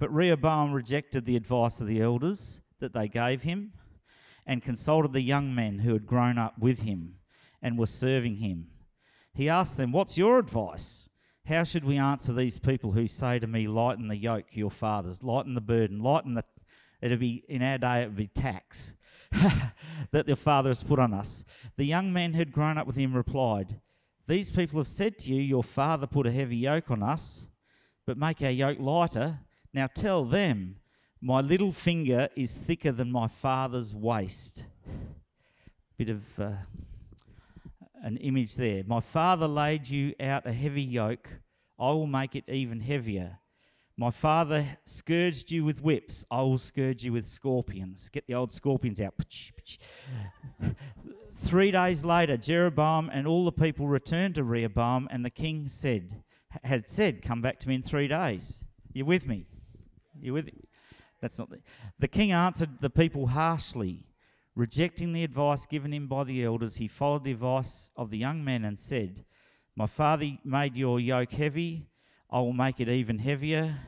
But 0.00 0.12
Rehoboam 0.12 0.72
rejected 0.72 1.24
the 1.24 1.36
advice 1.36 1.80
of 1.80 1.86
the 1.86 2.00
elders 2.00 2.62
that 2.80 2.92
they 2.92 3.06
gave 3.06 3.42
him 3.42 3.74
and 4.46 4.64
consulted 4.64 5.12
the 5.12 5.20
young 5.20 5.54
men 5.54 5.80
who 5.80 5.92
had 5.92 6.06
grown 6.06 6.38
up 6.38 6.58
with 6.58 6.80
him 6.80 7.16
and 7.62 7.78
were 7.78 7.86
serving 7.86 8.36
him. 8.36 8.66
He 9.32 9.48
asked 9.48 9.76
them, 9.76 9.92
What's 9.92 10.18
your 10.18 10.38
advice? 10.40 11.09
How 11.46 11.64
should 11.64 11.84
we 11.84 11.96
answer 11.96 12.32
these 12.32 12.58
people 12.58 12.92
who 12.92 13.06
say 13.06 13.38
to 13.38 13.46
me, 13.46 13.66
Lighten 13.66 14.08
the 14.08 14.16
yoke, 14.16 14.56
your 14.56 14.70
fathers, 14.70 15.22
lighten 15.22 15.54
the 15.54 15.60
burden, 15.60 16.00
lighten 16.00 16.34
the. 16.34 16.44
It'll 17.00 17.18
be, 17.18 17.44
in 17.48 17.62
our 17.62 17.78
day, 17.78 18.02
it 18.02 18.06
would 18.08 18.16
be 18.16 18.26
tax 18.28 18.94
that 20.10 20.26
your 20.26 20.36
father 20.36 20.68
has 20.70 20.82
put 20.82 20.98
on 20.98 21.14
us. 21.14 21.44
The 21.76 21.86
young 21.86 22.12
man 22.12 22.34
who 22.34 22.40
had 22.40 22.52
grown 22.52 22.76
up 22.76 22.86
with 22.86 22.96
him 22.96 23.14
replied, 23.14 23.80
These 24.28 24.50
people 24.50 24.78
have 24.78 24.88
said 24.88 25.18
to 25.20 25.32
you, 25.32 25.40
Your 25.40 25.64
father 25.64 26.06
put 26.06 26.26
a 26.26 26.30
heavy 26.30 26.56
yoke 26.56 26.90
on 26.90 27.02
us, 27.02 27.46
but 28.06 28.18
make 28.18 28.42
our 28.42 28.50
yoke 28.50 28.78
lighter. 28.78 29.38
Now 29.72 29.86
tell 29.86 30.24
them, 30.24 30.76
My 31.20 31.40
little 31.40 31.72
finger 31.72 32.28
is 32.36 32.58
thicker 32.58 32.92
than 32.92 33.10
my 33.10 33.28
father's 33.28 33.94
waist. 33.94 34.66
Bit 35.96 36.10
of. 36.10 36.38
Uh, 36.38 36.52
an 38.02 38.16
image 38.18 38.54
there. 38.54 38.82
My 38.86 39.00
father 39.00 39.46
laid 39.46 39.88
you 39.88 40.14
out 40.20 40.46
a 40.46 40.52
heavy 40.52 40.82
yoke, 40.82 41.40
I 41.78 41.92
will 41.92 42.06
make 42.06 42.34
it 42.34 42.44
even 42.48 42.80
heavier. 42.80 43.38
My 43.96 44.10
father 44.10 44.78
scourged 44.84 45.50
you 45.50 45.64
with 45.64 45.82
whips, 45.82 46.24
I 46.30 46.42
will 46.42 46.58
scourge 46.58 47.04
you 47.04 47.12
with 47.12 47.26
scorpions. 47.26 48.08
Get 48.08 48.26
the 48.26 48.34
old 48.34 48.52
scorpions 48.52 49.00
out. 49.00 49.14
Three 51.36 51.70
days 51.70 52.04
later, 52.04 52.36
Jeroboam 52.36 53.10
and 53.12 53.26
all 53.26 53.44
the 53.44 53.52
people 53.52 53.88
returned 53.88 54.34
to 54.36 54.44
Rehoboam, 54.44 55.08
and 55.10 55.24
the 55.24 55.30
king 55.30 55.68
said, 55.68 56.22
had 56.64 56.88
said, 56.88 57.22
Come 57.22 57.40
back 57.40 57.58
to 57.60 57.68
me 57.68 57.76
in 57.76 57.82
three 57.82 58.08
days. 58.08 58.64
You 58.92 59.04
with 59.04 59.26
me? 59.26 59.46
You 60.20 60.32
with 60.32 60.46
me? 60.46 60.64
That's 61.20 61.38
not 61.38 61.50
the, 61.50 61.60
the 61.98 62.08
king 62.08 62.32
answered 62.32 62.80
the 62.80 62.90
people 62.90 63.28
harshly. 63.28 64.06
Rejecting 64.60 65.14
the 65.14 65.24
advice 65.24 65.64
given 65.64 65.90
him 65.90 66.06
by 66.06 66.22
the 66.22 66.44
elders, 66.44 66.76
he 66.76 66.86
followed 66.86 67.24
the 67.24 67.30
advice 67.30 67.90
of 67.96 68.10
the 68.10 68.18
young 68.18 68.44
men 68.44 68.62
and 68.66 68.78
said, 68.78 69.24
My 69.74 69.86
father 69.86 70.36
made 70.44 70.76
your 70.76 71.00
yoke 71.00 71.32
heavy, 71.32 71.86
I 72.28 72.40
will 72.40 72.52
make 72.52 72.78
it 72.78 72.86
even 72.86 73.20
heavier. 73.20 73.78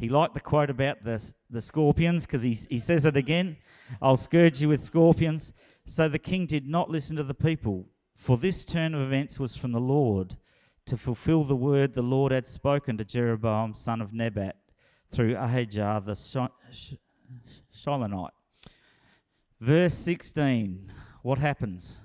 He 0.00 0.08
liked 0.08 0.34
the 0.34 0.40
quote 0.40 0.70
about 0.70 1.04
the, 1.04 1.32
the 1.48 1.60
scorpions 1.60 2.26
because 2.26 2.42
he, 2.42 2.54
he 2.68 2.80
says 2.80 3.04
it 3.04 3.16
again 3.16 3.58
I'll 4.02 4.16
scourge 4.16 4.60
you 4.60 4.70
with 4.70 4.82
scorpions. 4.82 5.52
So 5.86 6.08
the 6.08 6.18
king 6.18 6.46
did 6.46 6.66
not 6.66 6.90
listen 6.90 7.14
to 7.14 7.22
the 7.22 7.32
people, 7.32 7.86
for 8.16 8.36
this 8.36 8.66
turn 8.66 8.96
of 8.96 9.02
events 9.02 9.38
was 9.38 9.54
from 9.56 9.70
the 9.70 9.78
Lord 9.78 10.36
to 10.86 10.96
fulfill 10.96 11.44
the 11.44 11.54
word 11.54 11.92
the 11.92 12.02
Lord 12.02 12.32
had 12.32 12.46
spoken 12.46 12.98
to 12.98 13.04
Jeroboam, 13.04 13.72
son 13.72 14.00
of 14.00 14.12
Nebat, 14.12 14.56
through 15.12 15.36
Ahijah 15.36 16.02
the 16.04 16.14
Shilonite. 17.72 18.30
Verse 19.62 19.94
16 19.94 20.90
What 21.22 21.38
happens? 21.38 22.00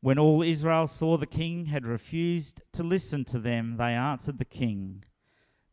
When 0.00 0.18
all 0.18 0.42
Israel 0.42 0.86
saw 0.86 1.18
the 1.18 1.26
king 1.26 1.66
had 1.66 1.84
refused 1.84 2.62
to 2.72 2.82
listen 2.82 3.26
to 3.26 3.38
them, 3.38 3.76
they 3.76 3.92
answered 3.92 4.38
the 4.38 4.46
king, 4.46 5.04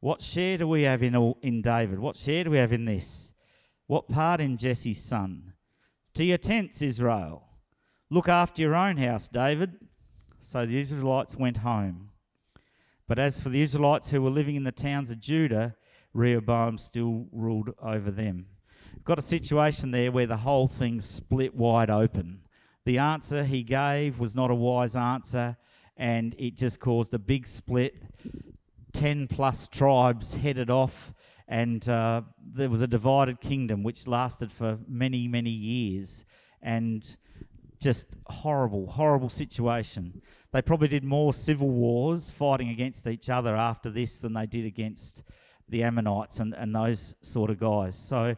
What 0.01 0.21
share 0.21 0.57
do 0.57 0.67
we 0.67 0.81
have 0.81 1.01
in, 1.01 1.15
all, 1.15 1.37
in 1.41 1.61
David? 1.61 1.99
What 1.99 2.17
share 2.17 2.43
do 2.43 2.49
we 2.49 2.57
have 2.57 2.73
in 2.73 2.83
this? 2.83 3.33
What 3.87 4.09
part 4.09 4.41
in 4.41 4.57
Jesse's 4.57 5.01
son? 5.01 5.53
To 6.15 6.25
your 6.25 6.37
tents, 6.37 6.81
Israel. 6.81 7.47
Look 8.09 8.27
after 8.27 8.61
your 8.61 8.75
own 8.75 8.97
house, 8.97 9.29
David. 9.29 9.75
So 10.41 10.65
the 10.65 10.81
Israelites 10.81 11.37
went 11.37 11.57
home. 11.57 12.09
But 13.07 13.19
as 13.19 13.39
for 13.39 13.47
the 13.47 13.61
Israelites 13.61 14.11
who 14.11 14.21
were 14.21 14.29
living 14.29 14.57
in 14.57 14.65
the 14.65 14.73
towns 14.73 15.09
of 15.11 15.21
Judah, 15.21 15.77
Rehoboam 16.13 16.77
still 16.77 17.27
ruled 17.31 17.69
over 17.81 18.11
them 18.11 18.47
got 19.03 19.19
a 19.19 19.21
situation 19.21 19.91
there 19.91 20.11
where 20.11 20.27
the 20.27 20.37
whole 20.37 20.67
thing 20.67 21.01
split 21.01 21.55
wide 21.55 21.89
open. 21.89 22.41
The 22.85 22.97
answer 22.97 23.43
he 23.43 23.63
gave 23.63 24.19
was 24.19 24.35
not 24.35 24.51
a 24.51 24.55
wise 24.55 24.95
answer, 24.95 25.57
and 25.97 26.35
it 26.37 26.55
just 26.55 26.79
caused 26.79 27.13
a 27.13 27.19
big 27.19 27.47
split. 27.47 27.95
10 28.93 29.27
plus 29.27 29.67
tribes 29.67 30.33
headed 30.33 30.69
off, 30.69 31.13
and 31.47 31.87
uh, 31.87 32.21
there 32.43 32.69
was 32.69 32.81
a 32.81 32.87
divided 32.87 33.39
kingdom 33.39 33.83
which 33.83 34.07
lasted 34.07 34.51
for 34.51 34.79
many, 34.87 35.27
many 35.27 35.49
years. 35.49 36.25
And 36.61 37.15
just 37.81 38.15
horrible, 38.27 38.87
horrible 38.87 39.29
situation. 39.29 40.21
They 40.53 40.61
probably 40.61 40.87
did 40.87 41.03
more 41.03 41.33
civil 41.33 41.69
wars 41.69 42.29
fighting 42.29 42.69
against 42.69 43.07
each 43.07 43.29
other 43.29 43.55
after 43.55 43.89
this 43.89 44.19
than 44.19 44.33
they 44.33 44.45
did 44.45 44.65
against 44.65 45.23
the 45.67 45.83
Ammonites 45.83 46.39
and, 46.39 46.53
and 46.53 46.75
those 46.75 47.15
sort 47.21 47.49
of 47.49 47.59
guys. 47.59 47.95
So 47.95 48.35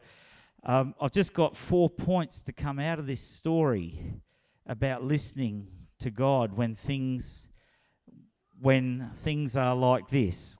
um, 0.65 0.95
I've 1.01 1.11
just 1.11 1.33
got 1.33 1.57
four 1.57 1.89
points 1.89 2.41
to 2.43 2.53
come 2.53 2.79
out 2.79 2.97
of 2.97 3.05
this 3.05 3.19
story 3.19 3.99
about 4.65 5.03
listening 5.03 5.67
to 5.99 6.09
God 6.09 6.53
when 6.53 6.75
things 6.75 7.49
when 8.61 9.11
things 9.23 9.57
are 9.57 9.75
like 9.75 10.09
this. 10.09 10.57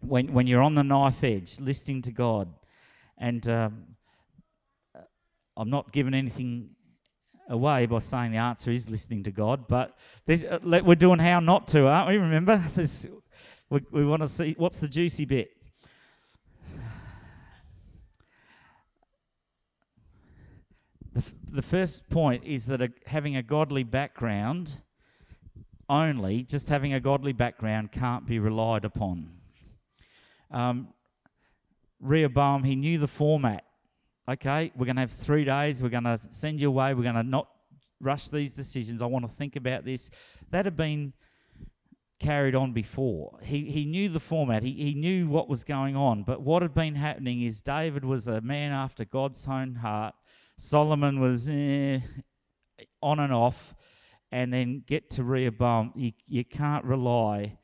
When 0.00 0.34
when 0.34 0.46
you're 0.46 0.60
on 0.60 0.74
the 0.74 0.82
knife 0.82 1.24
edge, 1.24 1.58
listening 1.60 2.02
to 2.02 2.12
God, 2.12 2.52
and 3.16 3.48
um, 3.48 3.96
I'm 5.56 5.70
not 5.70 5.92
giving 5.92 6.12
anything 6.12 6.70
away 7.48 7.86
by 7.86 8.00
saying 8.00 8.32
the 8.32 8.38
answer 8.38 8.70
is 8.70 8.90
listening 8.90 9.22
to 9.22 9.30
God, 9.30 9.66
but 9.66 9.96
uh, 10.28 10.58
we're 10.62 10.94
doing 10.94 11.20
how 11.20 11.40
not 11.40 11.68
to, 11.68 11.86
aren't 11.86 12.10
we? 12.10 12.18
Remember, 12.18 12.62
we, 13.70 13.80
we 13.90 14.04
want 14.04 14.20
to 14.20 14.28
see 14.28 14.54
what's 14.58 14.80
the 14.80 14.88
juicy 14.88 15.24
bit. 15.24 15.55
The, 21.16 21.22
f- 21.22 21.34
the 21.50 21.62
first 21.62 22.10
point 22.10 22.44
is 22.44 22.66
that 22.66 22.82
a, 22.82 22.92
having 23.06 23.36
a 23.36 23.42
godly 23.42 23.84
background 23.84 24.82
only, 25.88 26.42
just 26.42 26.68
having 26.68 26.92
a 26.92 27.00
godly 27.00 27.32
background, 27.32 27.90
can't 27.90 28.26
be 28.26 28.38
relied 28.38 28.84
upon. 28.84 29.30
Um, 30.50 30.88
Rehoboam, 32.00 32.64
he 32.64 32.76
knew 32.76 32.98
the 32.98 33.08
format. 33.08 33.64
Okay, 34.28 34.70
we're 34.76 34.84
going 34.84 34.96
to 34.96 35.00
have 35.00 35.10
three 35.10 35.46
days. 35.46 35.82
We're 35.82 35.88
going 35.88 36.04
to 36.04 36.20
send 36.28 36.60
you 36.60 36.68
away. 36.68 36.92
We're 36.92 37.04
going 37.04 37.14
to 37.14 37.22
not 37.22 37.48
rush 37.98 38.28
these 38.28 38.52
decisions. 38.52 39.00
I 39.00 39.06
want 39.06 39.24
to 39.24 39.34
think 39.38 39.56
about 39.56 39.86
this. 39.86 40.10
That 40.50 40.66
had 40.66 40.76
been 40.76 41.14
carried 42.20 42.54
on 42.54 42.72
before. 42.72 43.38
He, 43.42 43.70
he 43.70 43.86
knew 43.86 44.10
the 44.10 44.20
format, 44.20 44.62
he, 44.62 44.72
he 44.72 44.92
knew 44.92 45.28
what 45.28 45.48
was 45.48 45.64
going 45.64 45.96
on. 45.96 46.24
But 46.24 46.42
what 46.42 46.60
had 46.60 46.74
been 46.74 46.96
happening 46.96 47.40
is 47.40 47.62
David 47.62 48.04
was 48.04 48.28
a 48.28 48.42
man 48.42 48.72
after 48.72 49.06
God's 49.06 49.46
own 49.48 49.76
heart. 49.76 50.14
Solomon 50.56 51.20
was 51.20 51.48
eh, 51.48 52.00
on 53.02 53.20
and 53.20 53.32
off, 53.32 53.74
and 54.32 54.52
then 54.52 54.82
get 54.86 55.10
to 55.10 55.24
Rehoboam. 55.24 55.92
You, 55.94 56.12
you 56.26 56.44
can't 56.44 56.84
rely 56.84 57.58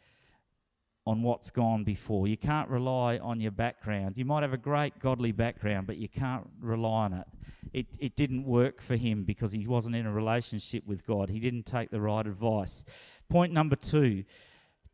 on 1.05 1.23
what's 1.23 1.51
gone 1.51 1.85
before. 1.85 2.29
You 2.29 2.37
can't 2.37 2.69
rely 2.69 3.19
on 3.19 3.41
your 3.41 3.51
background. 3.51 4.17
You 4.17 4.25
might 4.25 4.43
have 4.43 4.53
a 4.53 4.59
great 4.59 4.99
godly 5.01 5.33
background, 5.33 5.87
but 5.87 5.97
you 5.97 6.09
can't 6.09 6.49
rely 6.61 7.05
on 7.05 7.13
it. 7.15 7.27
It, 7.73 7.87
it 7.99 8.17
didn't 8.17 8.45
work 8.45 8.81
for 8.81 8.97
him 8.97 9.25
because 9.25 9.53
he 9.53 9.67
wasn't 9.67 9.97
in 9.97 10.07
a 10.07 10.13
relationship 10.13 10.87
with 10.87 11.07
God. 11.07 11.31
He 11.31 11.41
didn't 11.41 11.65
take 11.65 11.91
the 11.91 12.01
right 12.01 12.27
advice. 12.27 12.85
Point 13.29 13.53
number 13.53 13.77
two 13.77 14.25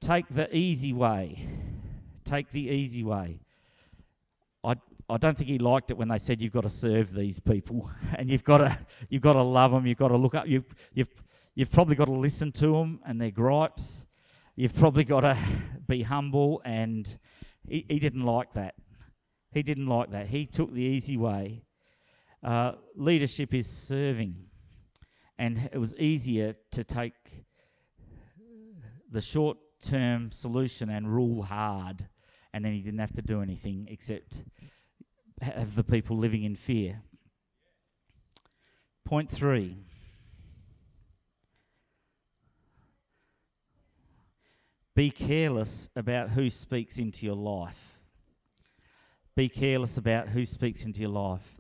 take 0.01 0.29
the 0.29 0.49
easy 0.57 0.93
way 0.93 1.49
take 2.29 2.51
the 2.51 2.69
easy 2.69 3.03
way. 3.03 3.41
I, 5.09 5.17
don't 5.17 5.37
think 5.37 5.49
he 5.49 5.59
liked 5.59 5.91
it 5.91 5.97
when 5.97 6.09
they 6.09 6.19
said 6.19 6.43
you've 6.43 6.53
got 6.53 6.63
to 6.63 6.69
serve 6.69 7.13
these 7.13 7.41
people 7.41 7.91
and 8.17 8.31
you've 8.31 8.45
got 8.45 8.59
to 8.59 8.79
you've 9.09 9.23
got 9.23 9.35
to 9.35 9.43
love 9.43 9.73
them. 9.73 9.87
You've 9.87 9.99
got 9.99 10.09
to 10.09 10.17
look 10.17 10.35
up. 10.35 10.47
You, 10.47 10.65
you've 10.93 11.09
you've 11.55 11.71
probably 11.71 11.97
got 11.97 12.07
to 12.07 12.13
listen 12.13 12.53
to 12.53 12.73
them 12.73 13.01
and 13.07 13.21
their 13.21 13.31
gripes. 13.31 14.07
You've 14.55 14.75
probably 14.75 15.05
got 15.05 15.21
to 15.21 15.39
be 15.87 16.03
humble, 16.03 16.61
and 16.65 17.19
he, 17.69 17.87
he 17.89 17.99
didn't 17.99 18.25
like 18.25 18.53
that. 18.55 18.75
He 19.53 19.63
didn't 19.63 19.87
like 19.87 20.11
that. 20.11 20.27
He 20.27 20.47
took 20.47 20.73
the 20.73 20.83
easy 20.83 21.17
way. 21.17 21.63
Uh, 22.43 22.73
leadership 22.97 23.55
is 23.55 23.67
serving, 23.67 24.37
and 25.39 25.71
it 25.73 25.79
was 25.79 25.95
easier 25.97 26.57
to 26.73 26.85
take 26.85 27.15
the 29.11 29.21
short 29.21 29.59
term 29.83 30.31
solution 30.31 30.91
and 30.91 31.13
rule 31.13 31.43
hard, 31.43 32.09
and 32.53 32.65
then 32.65 32.73
he 32.73 32.81
didn't 32.81 33.01
have 33.01 33.15
to 33.15 33.23
do 33.23 33.43
anything 33.43 33.87
except 33.89 34.45
have 35.41 35.75
the 35.75 35.85
people 35.85 36.17
living 36.17 36.45
in 36.45 36.57
fear. 36.57 37.03
Point 39.05 39.31
three. 39.31 39.77
Be 44.95 45.11
careless 45.11 45.89
about 45.95 46.31
who 46.31 46.51
speaks 46.51 46.99
into 46.99 47.25
your 47.25 47.37
life. 47.37 47.99
Be 49.37 49.49
careless 49.49 49.97
about 49.97 50.29
who 50.31 50.45
speaks 50.45 50.85
into 50.85 51.01
your 51.01 51.11
life. 51.11 51.55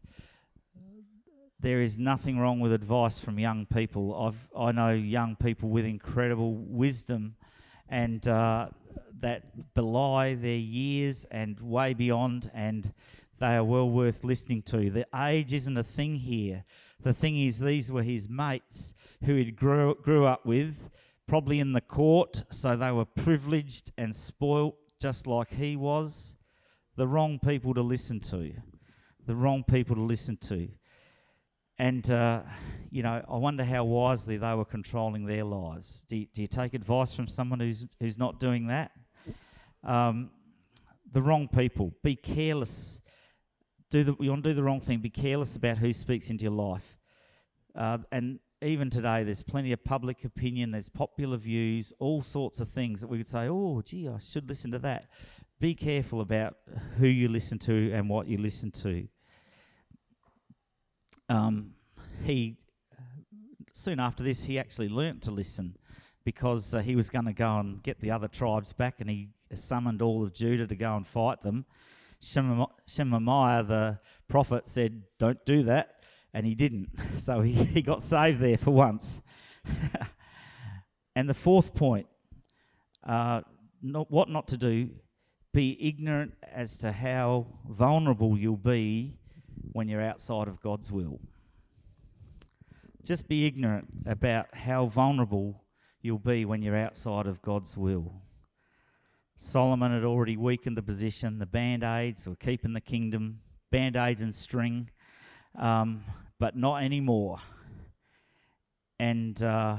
There 1.60 1.80
is 1.80 1.98
nothing 1.98 2.38
wrong 2.38 2.60
with 2.60 2.72
advice 2.72 3.20
from 3.20 3.38
young 3.38 3.66
people. 3.66 4.14
I've, 4.14 4.48
I 4.56 4.72
know 4.72 4.90
young 4.92 5.36
people 5.36 5.68
with 5.68 5.84
incredible 5.84 6.54
wisdom 6.54 7.36
and 7.88 8.26
uh, 8.26 8.68
that 9.20 9.74
belie 9.74 10.34
their 10.34 10.56
years 10.56 11.24
and 11.30 11.58
way 11.60 11.94
beyond, 11.94 12.50
and 12.54 12.92
they 13.38 13.56
are 13.56 13.64
well 13.64 13.88
worth 13.88 14.24
listening 14.24 14.62
to. 14.62 14.90
The 14.90 15.06
age 15.14 15.52
isn't 15.52 15.76
a 15.76 15.84
thing 15.84 16.16
here. 16.16 16.64
The 17.02 17.14
thing 17.14 17.38
is, 17.38 17.60
these 17.60 17.92
were 17.92 18.02
his 18.02 18.28
mates 18.28 18.94
who 19.24 19.36
he 19.36 19.50
grew, 19.50 19.94
grew 19.94 20.24
up 20.24 20.44
with, 20.44 20.90
probably 21.26 21.60
in 21.60 21.72
the 21.72 21.80
court, 21.80 22.44
so 22.50 22.76
they 22.76 22.90
were 22.90 23.04
privileged 23.04 23.92
and 23.96 24.14
spoilt 24.14 24.76
just 25.00 25.26
like 25.26 25.50
he 25.50 25.76
was. 25.76 26.36
The 26.96 27.06
wrong 27.06 27.38
people 27.38 27.74
to 27.74 27.82
listen 27.82 28.18
to. 28.20 28.52
The 29.26 29.36
wrong 29.36 29.62
people 29.62 29.94
to 29.94 30.02
listen 30.02 30.36
to. 30.48 30.68
And, 31.78 32.10
uh, 32.10 32.42
you 32.90 33.04
know, 33.04 33.22
I 33.28 33.36
wonder 33.36 33.62
how 33.62 33.84
wisely 33.84 34.36
they 34.36 34.54
were 34.54 34.64
controlling 34.64 35.26
their 35.26 35.44
lives. 35.44 36.04
Do 36.08 36.16
you, 36.16 36.26
do 36.32 36.40
you 36.40 36.48
take 36.48 36.74
advice 36.74 37.14
from 37.14 37.28
someone 37.28 37.60
who's, 37.60 37.86
who's 38.00 38.18
not 38.18 38.40
doing 38.40 38.66
that? 38.66 38.90
Um, 39.84 40.30
the 41.12 41.22
wrong 41.22 41.46
people. 41.46 41.94
Be 42.02 42.16
careless. 42.16 43.00
Do 43.90 44.04
the, 44.04 44.16
you 44.20 44.30
want 44.30 44.44
to 44.44 44.50
do 44.50 44.54
the 44.54 44.62
wrong 44.62 44.80
thing, 44.80 44.98
be 44.98 45.10
careless 45.10 45.56
about 45.56 45.78
who 45.78 45.92
speaks 45.92 46.30
into 46.30 46.44
your 46.44 46.52
life. 46.52 46.98
Uh, 47.74 47.98
and 48.12 48.40
even 48.60 48.90
today, 48.90 49.22
there's 49.24 49.42
plenty 49.42 49.72
of 49.72 49.82
public 49.84 50.24
opinion, 50.24 50.72
there's 50.72 50.88
popular 50.88 51.36
views, 51.36 51.92
all 51.98 52.22
sorts 52.22 52.60
of 52.60 52.68
things 52.68 53.00
that 53.00 53.06
we 53.06 53.18
could 53.18 53.28
say, 53.28 53.48
oh, 53.48 53.80
gee, 53.82 54.08
I 54.08 54.18
should 54.18 54.48
listen 54.48 54.70
to 54.72 54.78
that. 54.80 55.06
Be 55.60 55.74
careful 55.74 56.20
about 56.20 56.56
who 56.98 57.06
you 57.06 57.28
listen 57.28 57.58
to 57.60 57.92
and 57.92 58.08
what 58.08 58.26
you 58.26 58.38
listen 58.38 58.70
to 58.72 59.08
um, 61.28 61.74
he 62.24 62.56
soon 63.72 64.00
after 64.00 64.22
this 64.22 64.44
he 64.44 64.58
actually 64.58 64.88
learnt 64.88 65.22
to 65.22 65.30
listen 65.30 65.76
because 66.24 66.74
uh, 66.74 66.80
he 66.80 66.96
was 66.96 67.08
going 67.08 67.24
to 67.24 67.32
go 67.32 67.58
and 67.58 67.82
get 67.82 68.00
the 68.00 68.10
other 68.10 68.28
tribes 68.28 68.72
back, 68.72 69.00
and 69.00 69.08
he 69.08 69.30
summoned 69.54 70.02
all 70.02 70.22
of 70.22 70.34
Judah 70.34 70.66
to 70.66 70.74
go 70.74 70.94
and 70.94 71.06
fight 71.06 71.42
them. 71.42 71.64
Shemaiah, 72.20 73.62
the 73.62 74.00
prophet, 74.28 74.68
said, 74.68 75.02
"Don't 75.18 75.44
do 75.44 75.62
that," 75.64 76.02
and 76.34 76.46
he 76.46 76.54
didn't. 76.54 76.90
So 77.18 77.40
he, 77.42 77.52
he 77.52 77.82
got 77.82 78.02
saved 78.02 78.40
there 78.40 78.56
for 78.56 78.70
once. 78.70 79.22
and 81.16 81.28
the 81.28 81.34
fourth 81.34 81.74
point, 81.74 82.06
uh, 83.04 83.42
not, 83.82 84.10
what 84.10 84.28
not 84.28 84.48
to 84.48 84.56
do: 84.56 84.90
be 85.52 85.76
ignorant 85.80 86.34
as 86.42 86.78
to 86.78 86.92
how 86.92 87.46
vulnerable 87.68 88.38
you'll 88.38 88.56
be 88.56 89.18
when 89.72 89.88
you're 89.88 90.02
outside 90.02 90.48
of 90.48 90.60
God's 90.60 90.90
will. 90.92 91.20
Just 93.02 93.28
be 93.28 93.46
ignorant 93.46 93.88
about 94.06 94.54
how 94.54 94.86
vulnerable 94.86 95.64
you'll 96.02 96.18
be 96.18 96.44
when 96.44 96.62
you're 96.62 96.76
outside 96.76 97.26
of 97.26 97.42
God's 97.42 97.76
will. 97.76 98.22
Solomon 99.38 99.92
had 99.92 100.04
already 100.04 100.36
weakened 100.36 100.76
the 100.76 100.82
position. 100.82 101.38
The 101.38 101.46
band 101.46 101.84
aids 101.84 102.26
were 102.26 102.36
keeping 102.36 102.74
the 102.74 102.80
kingdom, 102.80 103.38
band 103.70 103.96
aids 103.96 104.20
and 104.20 104.34
string, 104.34 104.90
um, 105.56 106.04
but 106.38 106.56
not 106.56 106.82
anymore. 106.82 107.38
And 108.98 109.40
uh, 109.42 109.76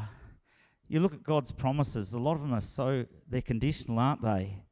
you 0.87 1.01
look 1.01 1.13
at 1.13 1.23
God's 1.23 1.51
promises, 1.51 2.13
a 2.13 2.17
lot 2.17 2.35
of 2.35 2.41
them 2.41 2.53
are 2.53 2.61
so, 2.61 3.05
they're 3.29 3.41
conditional, 3.41 3.99
aren't 3.99 4.23
they? 4.23 4.63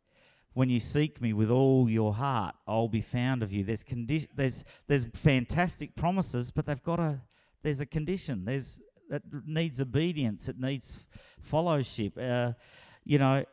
when 0.58 0.72
you 0.72 0.80
seek 0.80 1.22
me 1.22 1.34
with 1.34 1.52
all 1.52 1.88
your 1.88 2.16
heart, 2.16 2.56
I'll 2.68 2.88
be 2.88 3.00
found 3.00 3.44
of 3.44 3.54
you. 3.54 3.64
There's 3.64 3.84
condi- 3.84 4.28
there's 4.36 4.64
there's 4.88 5.06
fantastic 5.14 5.96
promises, 5.96 6.50
but 6.50 6.66
they've 6.66 6.82
got 6.82 7.00
a 7.00 7.22
there's 7.62 7.80
a 7.80 7.86
condition. 7.86 8.44
There's 8.44 8.80
that 9.12 9.22
needs 9.46 9.80
obedience. 9.80 10.50
It 10.50 10.60
needs 10.60 11.06
fellowship. 11.44 12.18
Uh, 12.20 12.54
you 13.06 13.20
know, 13.20 13.46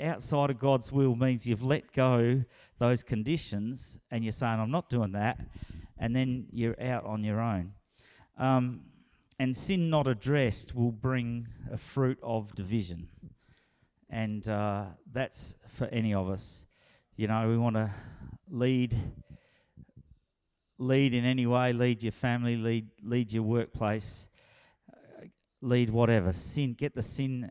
outside 0.00 0.50
of 0.50 0.58
God's 0.58 0.90
will 0.92 1.16
means 1.16 1.46
you've 1.46 1.62
let 1.62 1.92
go 1.92 2.44
those 2.78 3.02
conditions, 3.02 3.98
and 4.10 4.24
you're 4.24 4.32
saying, 4.32 4.60
"I'm 4.60 4.70
not 4.70 4.90
doing 4.90 5.12
that," 5.12 5.40
and 5.98 6.14
then 6.14 6.46
you're 6.50 6.80
out 6.82 7.04
on 7.04 7.24
your 7.24 7.40
own. 7.40 7.72
Um, 8.36 8.82
and 9.38 9.56
sin 9.56 9.90
not 9.90 10.06
addressed 10.06 10.74
will 10.74 10.92
bring 10.92 11.48
a 11.70 11.76
fruit 11.76 12.18
of 12.22 12.54
division 12.54 13.08
and 14.14 14.48
uh, 14.48 14.84
that's 15.12 15.56
for 15.66 15.86
any 15.86 16.14
of 16.14 16.30
us. 16.30 16.64
You 17.16 17.26
know, 17.26 17.48
we 17.48 17.58
want 17.58 17.74
to 17.74 17.90
lead, 18.48 18.96
lead 20.78 21.14
in 21.14 21.24
any 21.24 21.46
way, 21.46 21.72
lead 21.72 22.02
your 22.02 22.12
family, 22.12 22.56
lead 22.56 22.88
lead 23.02 23.32
your 23.32 23.42
workplace, 23.42 24.28
lead 25.60 25.90
whatever. 25.90 26.32
Sin, 26.32 26.74
get 26.74 26.94
the 26.94 27.02
sin 27.02 27.50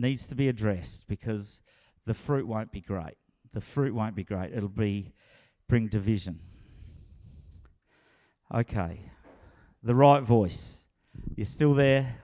needs 0.00 0.26
to 0.28 0.34
be 0.34 0.48
addressed 0.48 1.06
because 1.08 1.60
the 2.06 2.14
fruit 2.14 2.46
won't 2.46 2.72
be 2.72 2.80
great. 2.80 3.16
The 3.52 3.60
fruit 3.60 3.94
won't 3.94 4.14
be 4.14 4.24
great. 4.24 4.52
It'll 4.52 4.68
be 4.68 5.12
bring 5.68 5.88
division. 5.88 6.40
Okay, 8.52 9.12
the 9.82 9.94
right 9.94 10.22
voice. 10.22 10.82
You're 11.36 11.46
still 11.46 11.74
there. 11.74 12.16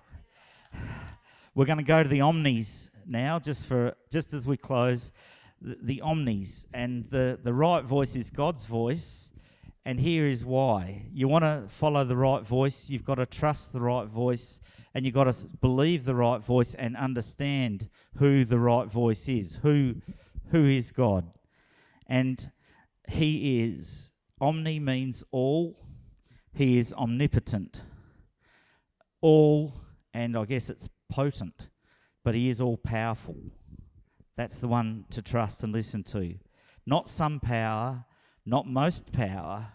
We're 1.55 1.67
going 1.67 1.79
to 1.79 1.85
go 1.85 2.03
to 2.03 2.09
the 2.09 2.21
omnis 2.21 2.91
now, 3.07 3.39
just 3.39 3.67
for 3.67 3.95
just 4.11 4.35
as 4.35 4.47
we 4.47 4.57
close, 4.57 5.13
the, 5.61 5.77
the 5.81 6.01
omnis 6.01 6.67
and 6.75 7.09
the 7.11 7.39
the 7.43 7.55
right 7.55 7.85
voice 7.85 8.17
is 8.17 8.31
God's 8.31 8.67
voice, 8.67 9.31
and 9.87 10.01
here 10.01 10.27
is 10.27 10.45
why. 10.45 11.07
You 11.13 11.29
want 11.29 11.45
to 11.45 11.65
follow 11.69 12.05
the 12.05 12.17
right 12.17 12.43
voice. 12.43 12.91
You've 12.91 13.05
got 13.05 13.15
to 13.15 13.25
trust 13.25 13.73
the 13.73 13.81
right 13.81 14.07
voice, 14.07 14.61
and 14.93 15.07
you've 15.07 15.15
got 15.15 15.33
to 15.33 15.47
believe 15.63 16.05
the 16.05 16.15
right 16.15 16.43
voice 16.43 16.75
and 16.75 16.97
understand 16.97 17.89
who 18.19 18.45
the 18.45 18.59
right 18.59 18.89
voice 18.89 19.29
is. 19.29 19.61
Who 19.63 20.03
who 20.51 20.65
is 20.65 20.91
God, 20.91 21.31
and 22.07 22.51
He 23.09 23.63
is. 23.63 24.13
Omni 24.41 24.81
means 24.81 25.25
all. 25.31 25.87
He 26.53 26.77
is 26.77 26.93
omnipotent. 26.93 27.81
All, 29.23 29.75
and 30.13 30.37
I 30.37 30.45
guess 30.45 30.69
it's 30.69 30.89
potent 31.09 31.69
but 32.27 32.35
he 32.35 32.49
is 32.49 32.61
all 32.61 32.77
powerful. 32.77 33.37
That's 34.37 34.59
the 34.59 34.67
one 34.67 35.05
to 35.11 35.23
trust 35.23 35.63
and 35.63 35.73
listen 35.73 36.03
to. 36.03 36.35
Not 36.85 37.07
some 37.07 37.39
power, 37.39 38.05
not 38.45 38.67
most 38.67 39.13
power, 39.13 39.75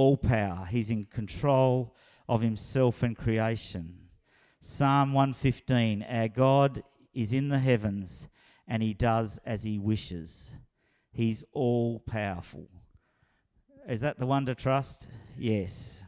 all 0.00 0.16
power. 0.16 0.66
He's 0.70 0.90
in 0.90 1.04
control 1.04 1.94
of 2.26 2.40
himself 2.40 3.02
and 3.02 3.14
creation. 3.14 3.98
Psalm 4.58 5.12
115 5.12 6.06
Our 6.08 6.28
God 6.28 6.82
is 7.12 7.34
in 7.34 7.50
the 7.50 7.58
heavens 7.58 8.26
and 8.66 8.82
he 8.82 8.94
does 8.94 9.38
as 9.44 9.62
he 9.62 9.78
wishes. 9.78 10.52
He's 11.12 11.44
all 11.52 11.98
powerful. 12.00 12.66
Is 13.86 14.00
that 14.00 14.18
the 14.18 14.24
one 14.24 14.46
to 14.46 14.54
trust? 14.54 15.06
Yes. 15.38 16.02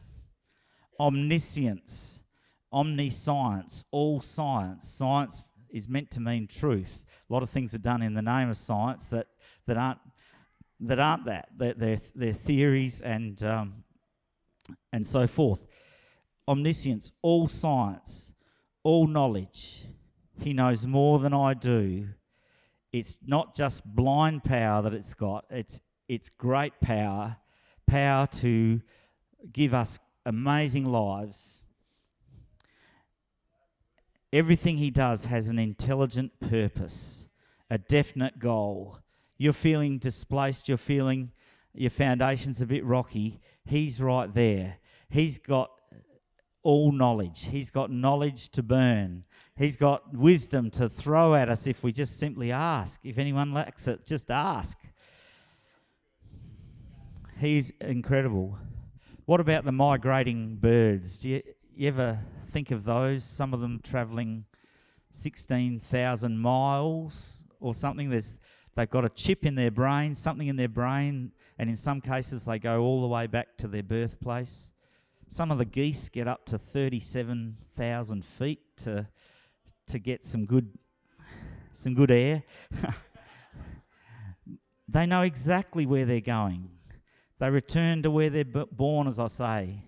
Omniscience, 0.99 2.23
omniscience, 2.71 3.85
all 3.91 4.21
science. 4.21 4.89
Science 4.89 5.43
is 5.69 5.87
meant 5.87 6.09
to 6.11 6.19
mean 6.19 6.47
truth. 6.47 7.03
A 7.29 7.33
lot 7.33 7.43
of 7.43 7.51
things 7.51 7.75
are 7.75 7.79
done 7.79 8.01
in 8.01 8.15
the 8.15 8.23
name 8.23 8.49
of 8.49 8.57
science 8.57 9.05
that, 9.09 9.27
that 9.67 9.77
aren't 9.77 9.99
that 10.79 10.99
aren't 10.99 11.25
that. 11.25 11.49
They're, 11.57 11.97
they're, 12.13 12.33
theories 12.33 12.99
and 12.99 13.41
um, 13.43 13.82
and 14.93 15.05
so 15.05 15.27
forth. 15.27 15.65
Omniscience, 16.47 17.11
all 17.21 17.47
science, 17.49 18.33
all 18.83 19.07
knowledge. 19.07 19.87
He 20.39 20.53
knows 20.53 20.85
more 20.85 21.19
than 21.19 21.33
I 21.33 21.53
do. 21.55 22.09
it's 22.91 23.17
not 23.25 23.55
just 23.55 23.83
blind 23.83 24.43
power 24.43 24.83
that 24.83 24.93
it's 24.93 25.15
got, 25.15 25.45
it's, 25.49 25.81
it's 26.07 26.29
great 26.29 26.79
power, 26.79 27.37
power 27.87 28.27
to 28.27 28.81
give 29.51 29.73
us 29.73 29.97
amazing 30.27 30.85
lives. 30.85 31.63
Everything 34.31 34.77
he 34.77 34.91
does 34.91 35.25
has 35.25 35.49
an 35.49 35.57
intelligent 35.57 36.39
purpose, 36.39 37.29
a 37.67 37.79
definite 37.79 38.37
goal. 38.37 38.99
You're 39.37 39.53
feeling 39.53 39.97
displaced, 39.97 40.69
you're 40.69 40.77
feeling 40.77 41.31
your 41.73 41.89
foundation's 41.89 42.61
a 42.61 42.67
bit 42.67 42.85
rocky. 42.85 43.39
He's 43.65 43.99
right 43.99 44.31
there. 44.31 44.77
He's 45.13 45.37
got 45.37 45.69
all 46.63 46.91
knowledge. 46.91 47.45
He's 47.45 47.69
got 47.69 47.91
knowledge 47.91 48.49
to 48.49 48.63
burn. 48.63 49.25
He's 49.55 49.77
got 49.77 50.11
wisdom 50.17 50.71
to 50.71 50.89
throw 50.89 51.35
at 51.35 51.49
us 51.49 51.67
if 51.67 51.83
we 51.83 51.91
just 51.91 52.17
simply 52.17 52.51
ask. 52.51 52.99
If 53.03 53.19
anyone 53.19 53.53
lacks 53.53 53.87
it, 53.87 54.07
just 54.07 54.31
ask. 54.31 54.79
He's 57.37 57.71
incredible. 57.79 58.57
What 59.25 59.39
about 59.39 59.65
the 59.65 59.71
migrating 59.71 60.55
birds? 60.55 61.19
Do 61.19 61.29
you, 61.29 61.43
you 61.75 61.89
ever 61.89 62.17
think 62.49 62.71
of 62.71 62.83
those? 62.83 63.23
Some 63.23 63.53
of 63.53 63.61
them 63.61 63.81
travelling 63.83 64.45
16,000 65.11 66.39
miles 66.39 67.43
or 67.59 67.75
something. 67.75 68.09
There's, 68.09 68.39
they've 68.75 68.89
got 68.89 69.05
a 69.05 69.09
chip 69.09 69.45
in 69.45 69.53
their 69.53 69.69
brain, 69.69 70.15
something 70.15 70.47
in 70.47 70.55
their 70.55 70.67
brain, 70.67 71.33
and 71.59 71.69
in 71.69 71.75
some 71.75 72.01
cases 72.01 72.45
they 72.45 72.57
go 72.57 72.81
all 72.81 73.01
the 73.01 73.07
way 73.07 73.27
back 73.27 73.57
to 73.57 73.67
their 73.67 73.83
birthplace. 73.83 74.71
Some 75.27 75.51
of 75.51 75.57
the 75.57 75.65
geese 75.65 76.09
get 76.09 76.27
up 76.27 76.45
to 76.45 76.57
37,000 76.57 78.25
feet 78.25 78.59
to, 78.77 79.07
to 79.87 79.99
get 79.99 80.23
some 80.23 80.45
good, 80.45 80.77
some 81.71 81.95
good 81.95 82.11
air. 82.11 82.43
they 84.87 85.05
know 85.05 85.23
exactly 85.23 85.85
where 85.85 86.05
they're 86.05 86.21
going. 86.21 86.69
They 87.39 87.49
return 87.49 88.03
to 88.03 88.11
where 88.11 88.29
they're 88.29 88.45
born, 88.45 89.07
as 89.07 89.19
I 89.19 89.27
say. 89.27 89.83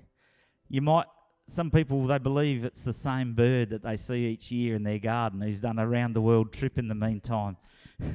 You 0.67 0.81
might, 0.81 1.05
some 1.47 1.69
people, 1.69 2.05
they 2.07 2.17
believe 2.17 2.65
it's 2.65 2.83
the 2.83 2.93
same 2.93 3.33
bird 3.33 3.69
that 3.69 3.83
they 3.83 3.95
see 3.95 4.25
each 4.25 4.51
year 4.51 4.75
in 4.75 4.83
their 4.83 4.99
garden 4.99 5.41
who's 5.41 5.61
done 5.61 5.79
a 5.79 5.87
round 5.87 6.15
the 6.15 6.21
world 6.21 6.51
trip 6.51 6.77
in 6.77 6.87
the 6.87 6.95
meantime. 6.95 7.57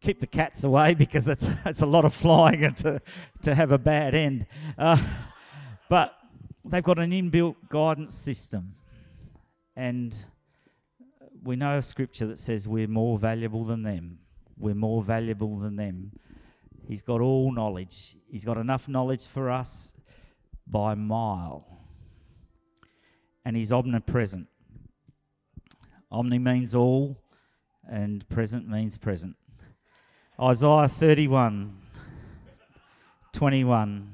Keep 0.00 0.20
the 0.20 0.26
cats 0.26 0.64
away 0.64 0.92
because 0.92 1.28
it's, 1.28 1.48
it's 1.64 1.80
a 1.80 1.86
lot 1.86 2.04
of 2.04 2.12
flying 2.12 2.64
and 2.64 2.76
to, 2.78 3.00
to 3.42 3.54
have 3.54 3.70
a 3.70 3.78
bad 3.78 4.14
end. 4.14 4.46
Uh, 4.76 5.02
but 5.88 6.14
they've 6.64 6.82
got 6.82 6.98
an 6.98 7.10
inbuilt 7.10 7.56
guidance 7.68 8.14
system. 8.14 8.74
And 9.76 10.24
we 11.42 11.56
know 11.56 11.78
a 11.78 11.82
scripture 11.82 12.26
that 12.26 12.38
says 12.38 12.66
we're 12.66 12.88
more 12.88 13.18
valuable 13.18 13.64
than 13.64 13.82
them. 13.82 14.18
We're 14.56 14.74
more 14.74 15.02
valuable 15.02 15.58
than 15.58 15.76
them. 15.76 16.12
He's 16.86 17.02
got 17.02 17.20
all 17.20 17.52
knowledge. 17.52 18.16
He's 18.30 18.44
got 18.44 18.56
enough 18.56 18.88
knowledge 18.88 19.26
for 19.26 19.50
us 19.50 19.92
by 20.66 20.94
mile. 20.94 21.66
And 23.44 23.56
he's 23.56 23.72
omnipresent. 23.72 24.48
Omni 26.10 26.38
means 26.38 26.74
all, 26.74 27.18
and 27.90 28.26
present 28.28 28.68
means 28.68 28.96
present. 28.96 29.36
Isaiah 30.40 30.88
31 30.88 31.80
21. 33.32 34.13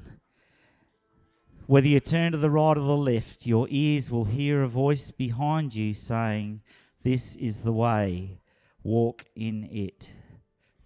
Whether 1.67 1.87
you 1.87 1.99
turn 1.99 2.31
to 2.31 2.37
the 2.37 2.49
right 2.49 2.77
or 2.77 2.81
the 2.81 2.97
left, 2.97 3.45
your 3.45 3.67
ears 3.69 4.11
will 4.11 4.25
hear 4.25 4.63
a 4.63 4.67
voice 4.67 5.11
behind 5.11 5.75
you 5.75 5.93
saying, 5.93 6.61
This 7.03 7.35
is 7.35 7.61
the 7.61 7.71
way, 7.71 8.39
walk 8.83 9.25
in 9.35 9.65
it. 9.71 10.11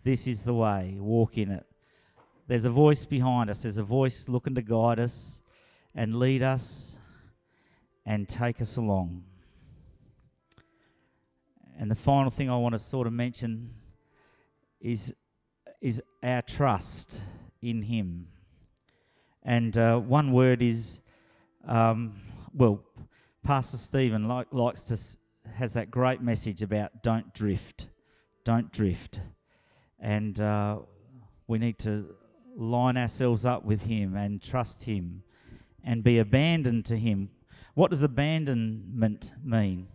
This 0.04 0.28
is 0.28 0.44
the 0.44 0.54
way, 0.54 0.98
walk 1.00 1.38
in 1.38 1.50
it. 1.50 1.66
There's 2.48 2.66
a 2.66 2.70
voice 2.70 3.06
behind 3.06 3.50
us. 3.50 3.64
There's 3.64 3.80
a 3.80 3.84
voice 3.84 4.30
looking 4.30 4.54
to 4.56 4.62
guide 4.62 5.00
us 5.00 5.42
and 5.96 6.20
lead 6.20 6.44
us 6.44 7.00
and 8.06 8.28
take 8.28 8.62
us 8.62 8.78
along. 8.78 9.24
And 11.80 11.90
the 11.90 11.96
final 11.96 12.30
thing 12.30 12.50
I 12.50 12.58
want 12.58 12.74
to 12.74 12.80
sort 12.80 13.08
of 13.08 13.14
mention 13.14 13.72
is, 14.80 15.14
is 15.82 16.02
our 16.22 16.42
trust 16.42 17.20
in 17.62 17.82
Him. 17.82 18.28
And 19.48 19.78
uh, 19.78 20.00
one 20.00 20.32
word 20.32 20.64
is, 20.64 21.02
um, 21.68 22.20
well, 22.52 22.84
Pastor 23.44 23.78
Stephen 23.78 24.28
like, 24.28 24.48
likes 24.52 24.82
to 24.88 24.94
s- 24.96 25.18
has 25.54 25.74
that 25.74 25.92
great 25.92 26.20
message 26.20 26.64
about 26.64 27.04
don't 27.04 27.32
drift, 27.32 27.88
don't 28.44 28.72
drift, 28.72 29.22
and 30.00 30.42
uh, 30.42 30.80
we 31.48 31.60
need 31.60 31.78
to 31.80 32.16
line 32.58 32.98
ourselves 32.98 33.46
up 33.46 33.64
with 33.64 33.82
Him 33.82 34.16
and 34.16 34.42
trust 34.42 34.86
Him 34.86 35.22
and 35.84 36.04
be 36.04 36.18
abandoned 36.18 36.86
to 36.86 36.98
Him. 36.98 37.30
What 37.76 37.92
does 37.92 38.02
abandonment 38.02 39.32
mean? 39.44 39.90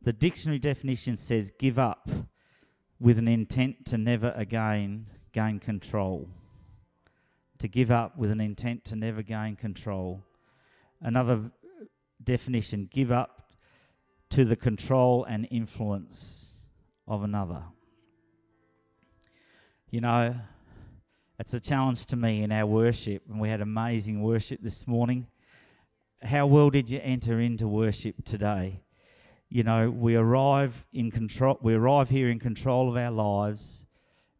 The 0.00 0.14
dictionary 0.14 0.60
definition 0.60 1.18
says 1.18 1.52
give 1.58 1.78
up 1.78 2.08
with 2.98 3.18
an 3.18 3.28
intent 3.28 3.84
to 3.86 3.98
never 3.98 4.32
again 4.34 5.08
gain 5.32 5.58
control. 5.58 6.30
To 7.58 7.68
give 7.68 7.90
up 7.90 8.18
with 8.18 8.30
an 8.30 8.40
intent 8.40 8.84
to 8.86 8.96
never 8.96 9.22
gain 9.22 9.56
control. 9.56 10.22
Another 11.00 11.50
definition 12.22 12.88
give 12.90 13.10
up 13.10 13.52
to 14.30 14.44
the 14.44 14.56
control 14.56 15.24
and 15.24 15.48
influence 15.50 16.52
of 17.08 17.22
another. 17.22 17.62
You 19.90 20.00
know, 20.00 20.34
it's 21.38 21.54
a 21.54 21.60
challenge 21.60 22.06
to 22.06 22.16
me 22.16 22.42
in 22.42 22.52
our 22.52 22.66
worship, 22.66 23.22
and 23.28 23.40
we 23.40 23.48
had 23.48 23.60
amazing 23.60 24.22
worship 24.22 24.60
this 24.62 24.86
morning. 24.86 25.26
How 26.22 26.46
well 26.46 26.70
did 26.70 26.90
you 26.90 27.00
enter 27.02 27.40
into 27.40 27.68
worship 27.68 28.24
today? 28.24 28.82
You 29.48 29.62
know, 29.62 29.90
we 29.90 30.16
arrive 30.16 30.84
in 30.92 31.10
control. 31.10 31.58
We 31.62 31.74
arrive 31.74 32.10
here 32.10 32.28
in 32.28 32.38
control 32.38 32.88
of 32.90 32.96
our 32.96 33.10
lives, 33.10 33.86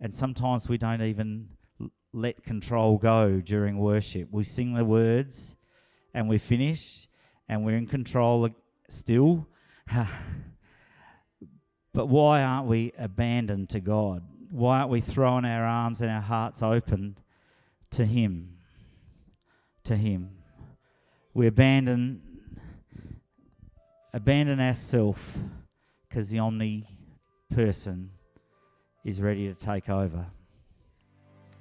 and 0.01 0.13
sometimes 0.13 0.69
we 0.69 0.79
don't 0.79 1.03
even 1.03 1.51
let 2.17 2.43
control 2.43 2.97
go 2.97 3.41
during 3.41 3.79
worship. 3.79 4.29
We 4.31 4.43
sing 4.43 4.73
the 4.73 4.87
words, 4.87 5.55
and 6.15 6.29
we 6.29 6.39
finish, 6.39 7.09
and 7.47 7.63
we're 7.63 7.77
in 7.77 7.87
control 7.87 8.49
still. 8.89 9.47
but 11.93 12.07
why 12.07 12.43
aren't 12.43 12.69
we 12.69 12.93
abandoned 12.99 13.69
to 13.71 13.81
God? 13.81 14.23
Why 14.51 14.79
aren't 14.79 14.91
we 14.91 15.03
throwing 15.03 15.45
our 15.45 15.65
arms 15.65 16.01
and 16.01 16.11
our 16.11 16.23
hearts 16.23 16.63
open 16.63 17.19
to 17.91 18.07
Him? 18.07 18.57
To 19.85 19.95
Him. 19.95 20.31
We 21.35 21.47
abandon 21.47 22.23
abandon 24.15 24.59
ourselves 24.59 25.21
because 26.09 26.31
the 26.31 26.39
omni 26.39 26.87
person 27.55 28.13
is 29.05 29.21
ready 29.21 29.49
to 29.49 29.55
take 29.55 29.91
over. 29.91 30.29